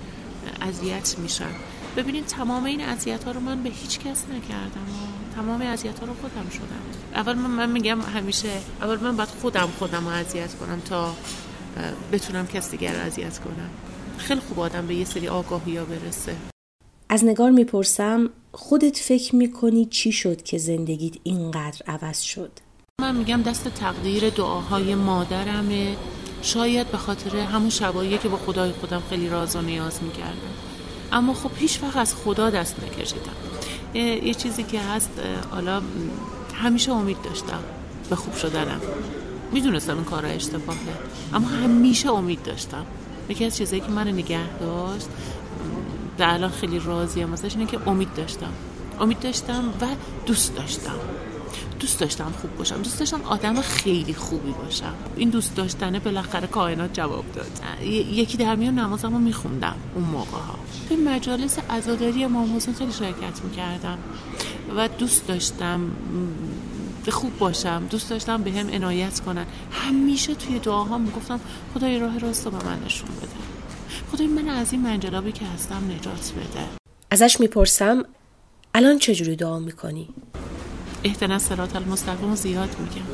اذیت 0.60 1.18
میشن. 1.18 1.50
ببینید 1.96 2.26
تمام 2.26 2.64
این 2.64 2.80
اذیت 2.80 3.24
ها 3.24 3.30
رو 3.30 3.40
من 3.40 3.62
به 3.62 3.68
هیچ 3.68 3.98
کس 3.98 4.24
نکردم. 4.24 4.86
تمام 5.34 5.62
اذیت 5.62 5.98
ها 5.98 6.06
رو 6.06 6.14
خودم 6.14 6.50
شدم. 6.50 6.82
اول 7.14 7.34
من, 7.34 7.50
من 7.50 7.70
میگم 7.70 8.00
همیشه 8.00 8.48
اول 8.82 9.00
من 9.00 9.16
باید 9.16 9.28
خودم 9.28 9.68
خودم 9.78 10.04
رو 10.04 10.14
اذیت 10.14 10.54
کنم 10.54 10.80
تا 10.80 11.14
بتونم 12.12 12.46
کس 12.46 12.70
دیگر 12.70 12.92
رو 12.92 13.06
اذیت 13.06 13.38
کنم. 13.38 13.70
خیلی 14.18 14.40
خوب 14.40 14.60
آدم 14.60 14.86
به 14.86 14.94
یه 14.94 15.04
سری 15.04 15.28
آگاهی 15.28 15.76
ها 15.76 15.84
برسه. 15.84 16.36
از 17.08 17.24
نگار 17.24 17.50
می‌پرسم 17.50 18.30
خودت 18.52 18.96
فکر 18.96 19.36
می‌کنی 19.36 19.86
چی 19.86 20.12
شد 20.12 20.42
که 20.42 20.58
زندگیت 20.58 21.14
اینقدر 21.22 21.82
عوض 21.86 22.20
شد؟ 22.20 22.50
من 23.00 23.16
میگم 23.16 23.42
دست 23.42 23.68
تقدیر 23.68 24.30
دعاهای 24.30 24.94
مادرمه. 24.94 25.96
شاید 26.42 26.90
به 26.90 26.98
خاطر 26.98 27.36
همون 27.36 27.70
شبایی 27.70 28.18
که 28.18 28.28
با 28.28 28.36
خدای 28.36 28.72
خودم 28.72 29.02
خیلی 29.10 29.28
راز 29.28 29.56
و 29.56 29.60
نیاز 29.60 30.02
می‌کردم. 30.02 30.54
اما 31.12 31.34
خب 31.34 31.50
هیچ 31.56 31.82
وقت 31.82 31.96
از 31.96 32.14
خدا 32.14 32.50
دست 32.50 32.76
نکشیدم. 32.82 33.32
یه 33.94 34.34
چیزی 34.34 34.62
که 34.62 34.80
هست 34.80 35.10
حالا 35.50 35.82
همیشه 36.54 36.92
امید 36.92 37.22
داشتم 37.22 37.60
به 38.10 38.16
خوب 38.16 38.34
شدنم. 38.34 38.80
می‌دونستم 39.52 39.94
این 39.94 40.04
کارا 40.04 40.28
اشتباهه. 40.28 40.78
اما 41.34 41.48
همیشه 41.48 42.10
امید 42.12 42.42
داشتم. 42.42 42.86
یکی 43.28 43.44
از 43.44 43.56
چیزایی 43.56 43.80
که 43.80 43.88
من 43.88 44.08
نگه 44.08 44.58
داشت 44.60 45.08
در 46.18 46.30
الان 46.30 46.50
خیلی 46.50 46.78
راضیم 46.78 47.32
ازش 47.32 47.56
اینه 47.56 47.66
که 47.70 47.78
امید 47.88 48.14
داشتم. 48.14 48.52
امید 49.00 49.20
داشتم 49.20 49.68
و 49.80 49.86
دوست 50.26 50.56
داشتم. 50.56 50.98
دوست 51.80 52.00
داشتم 52.00 52.32
خوب 52.40 52.56
باشم. 52.56 52.76
دوست 52.76 52.98
داشتم 52.98 53.22
آدم 53.22 53.60
خیلی 53.60 54.14
خوبی 54.14 54.52
باشم. 54.52 54.94
این 55.16 55.30
دوست 55.30 55.54
داشتنه 55.54 55.98
بالاخره 55.98 56.46
کائنات 56.46 56.92
جواب 56.92 57.24
داد. 57.34 57.50
یکی 57.86 58.36
در 58.36 58.54
میان 58.54 58.78
نمازم 58.78 59.12
رو 59.12 59.18
میخوندم 59.18 59.76
اون 59.94 60.04
موقع 60.04 60.38
ها. 60.38 60.58
به 60.88 60.96
مجالس 60.96 61.58
عزاداری 61.70 62.24
امام 62.24 62.56
حسین 62.56 62.74
خیلی 62.74 62.92
شرکت 62.92 63.44
می‌کردم. 63.44 63.98
و 64.76 64.88
دوست 64.88 65.26
داشتم 65.26 65.80
خوب 67.10 67.38
باشم. 67.38 67.86
دوست 67.90 68.10
داشتم 68.10 68.42
به 68.42 68.52
هم 68.52 68.70
عنایت 68.70 69.20
کنن. 69.20 69.46
همیشه 69.70 70.34
توی 70.34 70.58
دعاها 70.58 70.98
می‌گفتم 70.98 71.40
خدای 71.74 71.98
راه 71.98 72.18
راست 72.18 72.44
رو 72.44 72.50
به 72.50 72.64
من 72.64 72.84
نشون 72.84 73.08
بده. 73.08 73.28
خدای 74.12 74.26
من 74.26 74.48
از 74.48 74.72
این 74.72 74.82
منجلابی 74.82 75.32
که 75.32 75.44
هستم 75.44 75.90
نجات 75.96 76.32
بده. 76.36 76.64
ازش 77.10 77.40
می‌پرسم 77.40 78.04
الان 78.74 78.98
چجوری 78.98 79.36
دعا 79.36 79.58
می‌کنی؟ 79.58 80.08
اهدنا 81.04 81.38
سرات 81.38 81.76
المستقیم 81.76 82.34
زیاد 82.34 82.68
میگم 82.80 83.06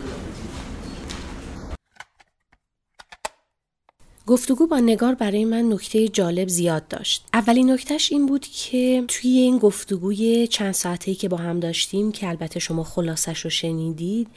گفتگو 4.26 4.66
با 4.66 4.80
نگار 4.80 5.14
برای 5.14 5.44
من 5.44 5.72
نکته 5.72 6.08
جالب 6.08 6.48
زیاد 6.48 6.88
داشت. 6.88 7.24
اولین 7.34 7.70
نکتهش 7.70 8.12
این 8.12 8.26
بود 8.26 8.46
که 8.46 9.04
توی 9.08 9.30
این 9.30 9.58
گفتگوی 9.58 10.46
چند 10.46 10.72
ساعته 10.72 11.14
که 11.14 11.28
با 11.28 11.36
هم 11.36 11.60
داشتیم 11.60 12.12
که 12.12 12.28
البته 12.28 12.60
شما 12.60 12.84
خلاصش 12.84 13.40
رو 13.40 13.50
شنیدید 13.50 14.28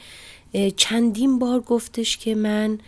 چندین 0.76 1.38
بار 1.38 1.60
گفتش 1.60 2.16
که 2.16 2.34
من 2.34 2.78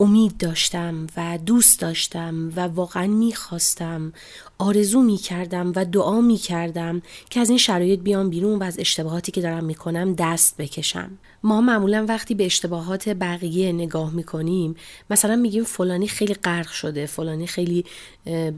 امید 0.00 0.36
داشتم 0.36 1.06
و 1.16 1.38
دوست 1.46 1.80
داشتم 1.80 2.52
و 2.56 2.60
واقعا 2.60 3.06
می‌خواستم 3.06 4.12
آرزو 4.58 5.02
می 5.02 5.16
کردم 5.16 5.72
و 5.76 5.84
دعا 5.84 6.20
می 6.20 6.36
کردم 6.36 7.02
که 7.30 7.40
از 7.40 7.48
این 7.48 7.58
شرایط 7.58 8.00
بیام 8.00 8.30
بیرون 8.30 8.58
و 8.58 8.62
از 8.62 8.78
اشتباهاتی 8.78 9.32
که 9.32 9.40
دارم 9.40 9.64
می 9.64 9.74
کنم 9.74 10.14
دست 10.14 10.56
بکشم. 10.56 11.10
ما 11.42 11.60
معمولا 11.60 12.06
وقتی 12.08 12.34
به 12.34 12.46
اشتباهات 12.46 13.08
بقیه 13.08 13.72
نگاه 13.72 14.14
می 14.14 14.24
کنیم 14.24 14.76
مثلا 15.10 15.36
میگیم 15.36 15.64
فلانی 15.64 16.08
خیلی 16.08 16.34
غرق 16.34 16.68
شده 16.68 17.06
فلانی 17.06 17.46
خیلی 17.46 17.84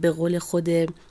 به 0.01 0.11
قول 0.11 0.39
خود 0.39 0.69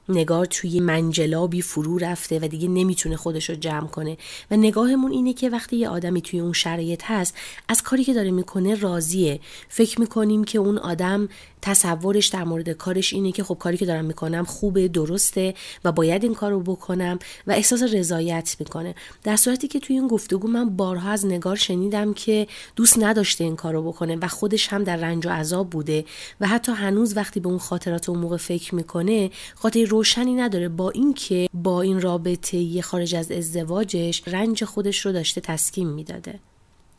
نگار 0.10 0.46
توی 0.46 0.80
منجلابی 0.80 1.62
فرو 1.62 1.98
رفته 1.98 2.40
و 2.40 2.48
دیگه 2.48 2.68
نمی‌تونه 2.68 3.16
خودش 3.16 3.50
رو 3.50 3.56
جمع 3.56 3.88
کنه. 3.88 4.18
و 4.52 4.58
نگاهمون 4.58 5.12
اینه 5.12 5.34
که 5.34 5.50
وقتی 5.50 5.78
یه 5.78 5.90
آدمی 5.90 6.22
توی 6.22 6.40
اون 6.40 6.54
شرایط 6.54 7.04
هست 7.06 7.36
از 7.68 7.82
کاری 7.82 8.04
که 8.04 8.14
داره 8.14 8.32
می‌کنه 8.32 8.76
راضیه. 8.76 9.40
فکر 9.68 10.00
می‌کنیم 10.00 10.44
که 10.44 10.60
اون 10.60 10.78
آدم 10.78 11.30
تصورش 11.62 12.28
در 12.28 12.44
مورد 12.44 12.70
کارش 12.70 13.14
اینه 13.14 13.32
که 13.32 13.44
خب 13.44 13.58
کاری 13.60 13.78
که 13.78 13.86
دارم 13.86 14.06
می‌کنم 14.06 14.44
خوبه 14.44 14.88
درسته 14.88 15.54
و 15.86 15.92
باید 15.92 16.24
این 16.24 16.34
کار 16.34 16.52
رو 16.52 16.60
بکنم 16.60 17.20
و 17.48 17.52
احساس 17.52 17.84
رضایت 17.84 18.56
می‌کنه. 18.60 18.96
در 19.24 19.36
صورتی 19.36 19.68
که 19.68 19.80
توی 19.80 19.96
این 19.96 20.08
گفتگو 20.08 20.48
من 20.48 20.70
بارها 20.70 21.10
از 21.10 21.26
نگار 21.26 21.56
شنیدم 21.56 22.14
که 22.14 22.48
دوست 22.76 23.00
نداشته 23.00 23.44
این 23.44 23.56
کار 23.56 23.74
رو 23.74 23.84
بکنه 23.84 24.16
و 24.16 24.28
خودش 24.28 24.68
هم 24.68 24.84
در 24.84 24.96
رنج 24.96 25.28
و 25.28 25.30
عذاب 25.30 25.70
بوده 25.70 26.06
و 26.42 26.48
حتی 26.48 26.72
هنوز 26.72 27.18
وقتی 27.18 27.40
به 27.40 27.50
اون 27.50 27.58
خاطرات 27.58 28.10
اون 28.10 28.20
موقع 28.20 28.38
فکر 28.38 28.76
می‌کنه 28.76 29.30
خاطر 29.56 29.84
روشنی 29.84 30.34
نداره. 30.34 30.70
با 30.70 30.90
اینکه 30.90 31.50
با 31.54 31.82
این 31.82 32.02
رابطه 32.02 32.82
خارج 32.82 33.16
از 33.16 33.32
ازدواجش 33.32 34.24
رنج 34.28 34.64
خودش 34.64 35.06
رو 35.06 35.12
داشته 35.12 35.42
تسکین 35.42 35.90
می‌داده. 35.90 36.40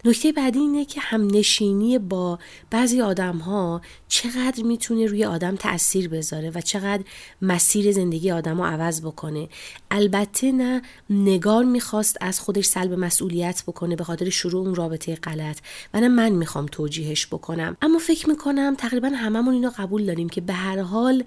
نکته 0.05 0.33
بعدی 0.33 0.59
اینه 0.59 0.85
که 0.85 1.01
همنشینی 1.01 1.99
با 1.99 2.39
بعضی 2.71 3.01
آدم 3.01 3.37
ها 3.39 3.81
چقدر 4.09 4.63
می‌تونه 4.63 5.07
روی 5.07 5.25
آدم 5.25 5.57
تاثیر 5.57 6.09
بذاره 6.09 6.51
و 6.51 6.61
چقدر 6.61 7.03
مسیر 7.43 7.93
زندگی 7.93 8.31
آدم 8.31 8.59
رو 8.59 8.65
عوض 8.65 9.01
بکنه. 9.01 9.49
البته 9.91 10.53
نه 10.53 10.83
نگار 11.11 11.65
می‌خواست 11.65 12.17
از 12.21 12.41
خودش 12.41 12.65
سلب 12.65 12.93
مسئولیت 12.93 13.63
بکنه 13.67 13.97
به 13.97 14.05
خاطر 14.05 14.31
شروع 14.31 14.67
اون 14.67 14.75
رابطه 14.75 15.17
غلط 15.17 15.59
و 15.95 16.01
نه 16.01 16.09
من 16.09 16.29
می‌خوام 16.29 16.67
توجیهش 16.67 17.27
بکنم. 17.27 17.77
اما 17.83 17.99
فکر 17.99 18.29
می‌کنم 18.29 18.75
تقریبا 18.79 19.09
هممون 19.09 19.55
اینو 19.55 19.71
قبول 19.77 20.07
داریم 20.07 20.29
که 20.29 20.41
به 20.41 20.53
هر 20.53 20.81
حال 20.81 21.25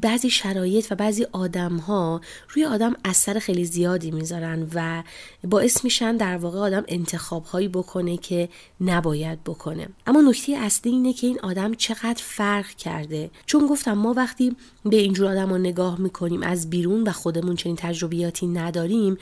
بعضی 0.00 0.30
شرایط 0.30 0.86
و 0.90 0.94
بعضی 0.94 1.26
آدم 1.32 1.76
ها 1.76 2.20
روی 2.48 2.64
آدم 2.64 2.96
اثر 3.04 3.38
خیلی 3.38 3.64
زیادی 3.64 4.10
می‌ذارن 4.10 4.68
و 4.74 5.02
باعث 5.44 5.84
میشن 5.84 6.16
در 6.16 6.36
واقع 6.36 6.58
آدم 6.58 6.84
انتخاب 6.88 7.44
هایی 7.44 7.68
بکنه. 7.68 7.99
که 8.16 8.48
نباید 8.80 9.44
بکنه. 9.44 9.88
اما 10.06 10.20
نکته 10.20 10.52
اصلی 10.52 10.92
اینه 10.92 11.12
که 11.12 11.26
این 11.26 11.40
آدم 11.40 11.74
چقدر 11.74 12.22
فرق 12.24 12.66
کرده. 12.66 13.30
چون 13.46 13.66
گفتم 13.66 13.92
ما 13.92 14.12
وقتی 14.12 14.56
به 14.84 14.96
اینجور 14.96 15.26
آدم 15.26 15.50
رو 15.50 15.58
نگاه 15.58 16.00
می‌کنیم 16.00 16.42
از 16.42 16.70
بیرون 16.70 17.02
و 17.02 17.12
خودمون 17.12 17.56
چنین 17.56 17.76
تجربیاتی 17.76 18.46
نداریم 18.46 19.18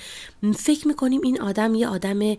فکر 0.57 0.89
می‌کنیم 0.89 1.21
این 1.25 1.41
آدم 1.41 1.75
یه 1.75 1.89
آدم 1.89 2.37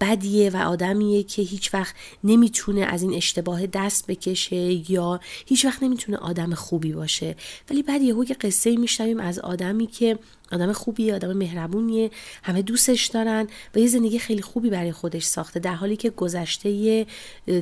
بدیه 0.00 0.50
و 0.50 0.56
آدمیه 0.56 1.22
که 1.22 1.42
هیچ 1.42 1.74
وقت 1.74 1.94
نمی‌تونه 2.24 2.80
از 2.80 3.02
این 3.02 3.14
اشتباه 3.14 3.66
دست 3.66 4.06
بکشه 4.06 4.90
یا 4.92 5.20
هیچ 5.46 5.64
وقت 5.64 5.82
نمی‌تونه 5.82 6.18
آدم 6.18 6.54
خوبی 6.54 6.92
باشه. 6.92 7.36
ولی 7.70 7.82
بعد 7.82 8.02
یهو 8.02 8.24
یه 8.24 8.36
قصه 8.40 8.76
میشنویم 8.76 9.20
از 9.20 9.38
آدمی 9.38 9.86
که 9.86 10.18
آدم 10.52 10.72
خوبیه 10.72 11.14
آدم 11.14 11.32
مهربونیه 11.32 12.10
همه 12.42 12.62
دوستش 12.62 13.06
دارن 13.06 13.46
و 13.74 13.78
یه 13.78 13.86
زندگی 13.86 14.18
خیلی 14.18 14.42
خوبی 14.42 14.70
برای 14.70 14.92
خودش 14.92 15.24
ساخته 15.24 15.60
در 15.60 15.74
حالی 15.74 15.96
که 15.96 16.10
گذشته 16.10 17.06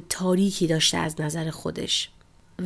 تاریکی 0.09 0.66
داشته 0.66 0.99
از 0.99 1.20
نظر 1.20 1.51
خودش. 1.51 2.11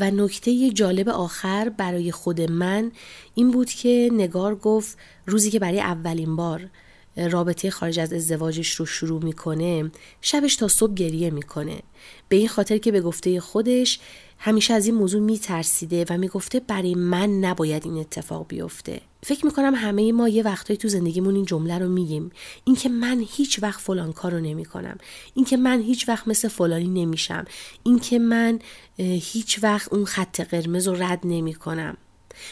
و 0.00 0.10
نکته 0.10 0.70
جالب 0.70 1.08
آخر 1.08 1.68
برای 1.68 2.12
خود 2.12 2.40
من 2.40 2.92
این 3.34 3.50
بود 3.50 3.70
که 3.70 4.10
نگار 4.12 4.56
گفت 4.56 4.98
روزی 5.26 5.50
که 5.50 5.58
برای 5.58 5.80
اولین 5.80 6.36
بار 6.36 6.68
رابطه 7.16 7.70
خارج 7.70 8.00
از 8.00 8.12
ازدواجش 8.12 8.74
رو 8.74 8.86
شروع 8.86 9.24
می‌کنه 9.24 9.90
شبش 10.20 10.56
تا 10.56 10.68
صبح 10.68 10.94
گریه 10.94 11.30
می‌کنه. 11.30 11.82
به 12.28 12.36
این 12.36 12.48
خاطر 12.48 12.78
که 12.78 12.92
به 12.92 13.00
گفته 13.00 13.40
خودش 13.40 14.00
همیشه 14.38 14.74
از 14.74 14.86
این 14.86 14.94
موضوع 14.94 15.20
میترسیده 15.20 16.06
و 16.10 16.18
می‌گفته 16.18 16.60
برای 16.60 16.94
من 16.94 17.30
نباید 17.30 17.84
این 17.84 17.98
اتفاق 17.98 18.46
بیفته. 18.48 19.00
فکر 19.22 19.46
می‌کنم 19.46 19.74
همه 19.74 20.12
ما 20.12 20.28
یه 20.28 20.42
وقتایی 20.42 20.76
تو 20.76 20.88
زندگیمون 20.88 21.34
این 21.34 21.44
جمله 21.44 21.78
رو 21.78 21.88
میگیم. 21.88 22.30
اینکه 22.64 22.88
من 22.88 23.24
هیچ 23.28 23.62
وقت 23.62 23.80
فلان 23.80 24.12
کار 24.12 24.32
رو 24.32 24.40
نمی‌کنم. 24.40 24.98
اینکه 25.34 25.56
من 25.56 25.82
هیچ 25.82 26.08
وقت 26.08 26.28
مثل 26.28 26.48
فلانی 26.48 26.88
نمیشم. 26.88 27.44
اینکه 27.82 28.18
من 28.18 28.58
هیچ 28.98 29.58
وقت 29.62 29.92
اون 29.92 30.04
خط 30.04 30.40
قرمز 30.40 30.88
رو 30.88 31.02
رد 31.02 31.20
نمی‌کنم. 31.24 31.96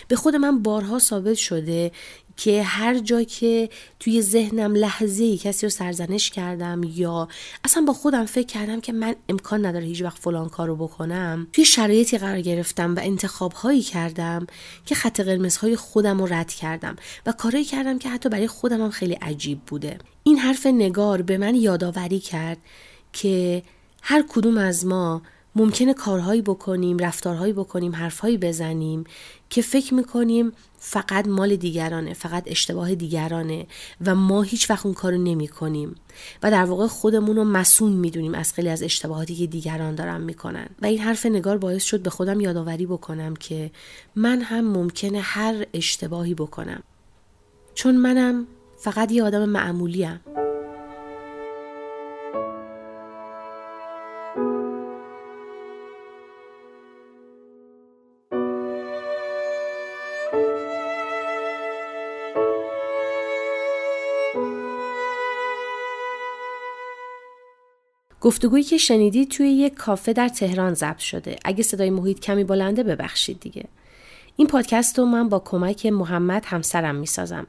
به 0.09 0.17
خود 0.17 0.37
من 0.37 0.63
بارها 0.63 0.99
ثابت 0.99 1.35
شده 1.35 1.93
که 2.39 2.63
هر 2.63 2.99
جا 2.99 3.23
که 3.23 3.69
توی 4.01 4.23
ذهنم 4.23 4.75
لحظه 4.75 5.25
ای 5.25 5.39
کسی 5.39 5.67
رو 5.67 5.71
سرزنش 5.71 6.31
کردم 6.31 6.81
یا 6.95 7.29
اصلا 7.65 7.85
با 7.85 7.93
خودم 7.93 8.27
فکر 8.27 8.47
کردم 8.47 8.81
که 8.81 8.93
من 8.93 9.15
امکان 9.29 9.67
نداره 9.67 9.85
هیچ 9.85 10.03
وقت 10.03 10.19
فلان 10.19 10.49
کار 10.49 10.69
رو 10.69 10.77
بکنم 10.77 11.47
توی 11.53 11.65
شرایطی 11.65 12.19
قرار 12.19 12.41
گرفتم 12.41 12.95
و 12.95 13.01
انتخاب 13.03 13.53
هایی 13.53 13.83
کردم 13.83 14.47
که 14.87 14.95
خط 14.95 15.21
قرمزهای 15.21 15.77
خودم 15.77 16.21
رو 16.21 16.27
رد 16.27 16.53
کردم 16.53 16.97
و 17.27 17.33
کارهایی 17.33 17.65
کردم 17.65 17.99
که 17.99 18.09
حتی 18.09 18.29
برای 18.29 18.47
خودم 18.47 18.83
هم 18.83 18.91
خیلی 18.91 19.15
عجیب 19.15 19.61
بوده. 19.67 19.99
این 20.23 20.39
حرف 20.39 20.67
نگار 20.67 21.23
به 21.23 21.39
من 21.39 21.55
یادآوری 21.55 22.19
کرد 22.21 22.59
که 23.13 23.63
هر 24.03 24.25
کدوم 24.29 24.59
از 24.59 24.87
ما 24.87 25.23
ممکنه 25.59 25.95
کارهایی 25.95 26.43
بکنیم 26.43 26.99
رفتارهایی 26.99 27.53
بکنیم 27.53 27.95
حرفهایی 27.95 28.39
بزنیم 28.39 29.05
که 29.51 29.63
فکر 29.63 29.95
می‌کنیم 29.95 30.53
فقط 30.79 31.29
مال 31.29 31.57
دیگرانه 31.57 32.15
فقط 32.15 32.43
اشتباه 32.47 32.95
دیگرانه 32.95 33.67
و 34.07 34.15
ما 34.15 34.43
هیچ 34.43 34.71
وقت 34.71 34.87
اون 34.87 34.95
کارو 34.95 35.19
نمی 35.19 35.49
کنیم 35.49 35.95
و 36.43 36.51
در 36.51 36.65
واقع 36.65 36.87
خودمون 36.87 37.37
رو 37.37 37.45
مسون 37.45 37.93
می‌دونیم 37.93 38.35
از 38.35 38.53
خیلی 38.53 38.69
از 38.69 38.83
اشتباهاتی 38.83 39.35
که 39.35 39.47
دیگران 39.47 39.95
دارن 39.95 40.21
می‌کنن. 40.21 40.67
و 40.83 40.87
این 40.87 40.99
حرف 40.99 41.27
نگار 41.27 41.59
باعث 41.59 41.83
شد 41.83 42.03
به 42.03 42.11
خودم 42.11 42.41
یادآوری 42.41 42.87
بکنم 42.87 43.37
که 43.37 43.71
من 44.17 44.41
هم 44.41 44.65
ممکنه 44.65 45.21
هر 45.21 45.67
اشتباهی 45.75 46.35
بکنم. 46.35 46.83
چون 47.75 47.97
منم 47.97 48.47
فقط 48.77 49.13
یه 49.13 49.25
آدم 49.25 49.45
معمولیم 49.45 50.21
گفتگویی 68.29 68.65
که 68.65 68.79
شنیدید 68.79 69.29
توی 69.29 69.49
یک 69.49 69.75
کافه 69.75 70.13
در 70.13 70.29
تهران 70.29 70.75
ضبط 70.75 70.99
شده. 70.99 71.37
اگه 71.45 71.63
صدای 71.63 71.91
محیط 71.91 72.21
کمی 72.21 72.45
بلنده 72.45 72.83
ببخشید 72.83 73.41
دیگه. 73.41 73.65
این 74.37 74.49
پادکست 74.49 74.99
رو 74.99 75.05
من 75.05 75.29
با 75.29 75.39
کمک 75.39 75.87
محمد 75.87 76.45
همسرم 76.47 76.95
می‌سازم. 76.95 77.47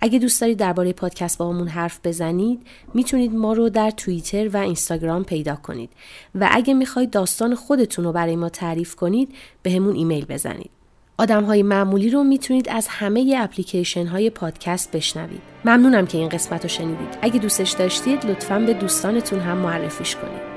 اگه 0.00 0.18
دوست 0.18 0.40
دارید 0.40 0.58
درباره 0.58 0.92
پادکست 0.92 1.38
با 1.38 1.48
همون 1.50 1.68
حرف 1.68 2.00
بزنید 2.04 2.66
می‌تونید 2.94 3.34
ما 3.34 3.52
رو 3.52 3.68
در 3.68 3.90
توییتر 3.90 4.48
و 4.48 4.56
اینستاگرام 4.56 5.24
پیدا 5.24 5.56
کنید. 5.56 5.90
و 6.34 6.48
اگه 6.50 6.74
می‌خواید 6.74 7.10
داستان 7.10 7.54
خودتون 7.54 8.04
رو 8.04 8.12
برای 8.12 8.36
ما 8.36 8.48
تعریف 8.48 8.94
کنید 8.94 9.34
به 9.62 9.70
ایمیل 9.70 10.24
بزنید. 10.24 10.70
آدم 11.22 11.44
های 11.44 11.62
معمولی 11.62 12.10
رو 12.10 12.24
می‌تونید 12.24 12.68
از 12.68 12.86
همه 12.88 13.36
اپلیکیشن 13.38 14.06
های 14.06 14.30
پادکست 14.30 14.92
بشنوید. 14.92 15.42
ممنونم 15.64 16.06
که 16.06 16.18
این 16.18 16.28
قسمت 16.28 16.62
رو 16.62 16.68
شنیدید. 16.68 17.18
اگه 17.22 17.38
دوستش 17.38 17.70
داشتید 17.70 18.26
لطفا 18.26 18.58
به 18.58 18.74
دوستانتون 18.74 19.40
هم 19.40 19.58
معرفیش 19.58 20.16
کنید. 20.16 20.51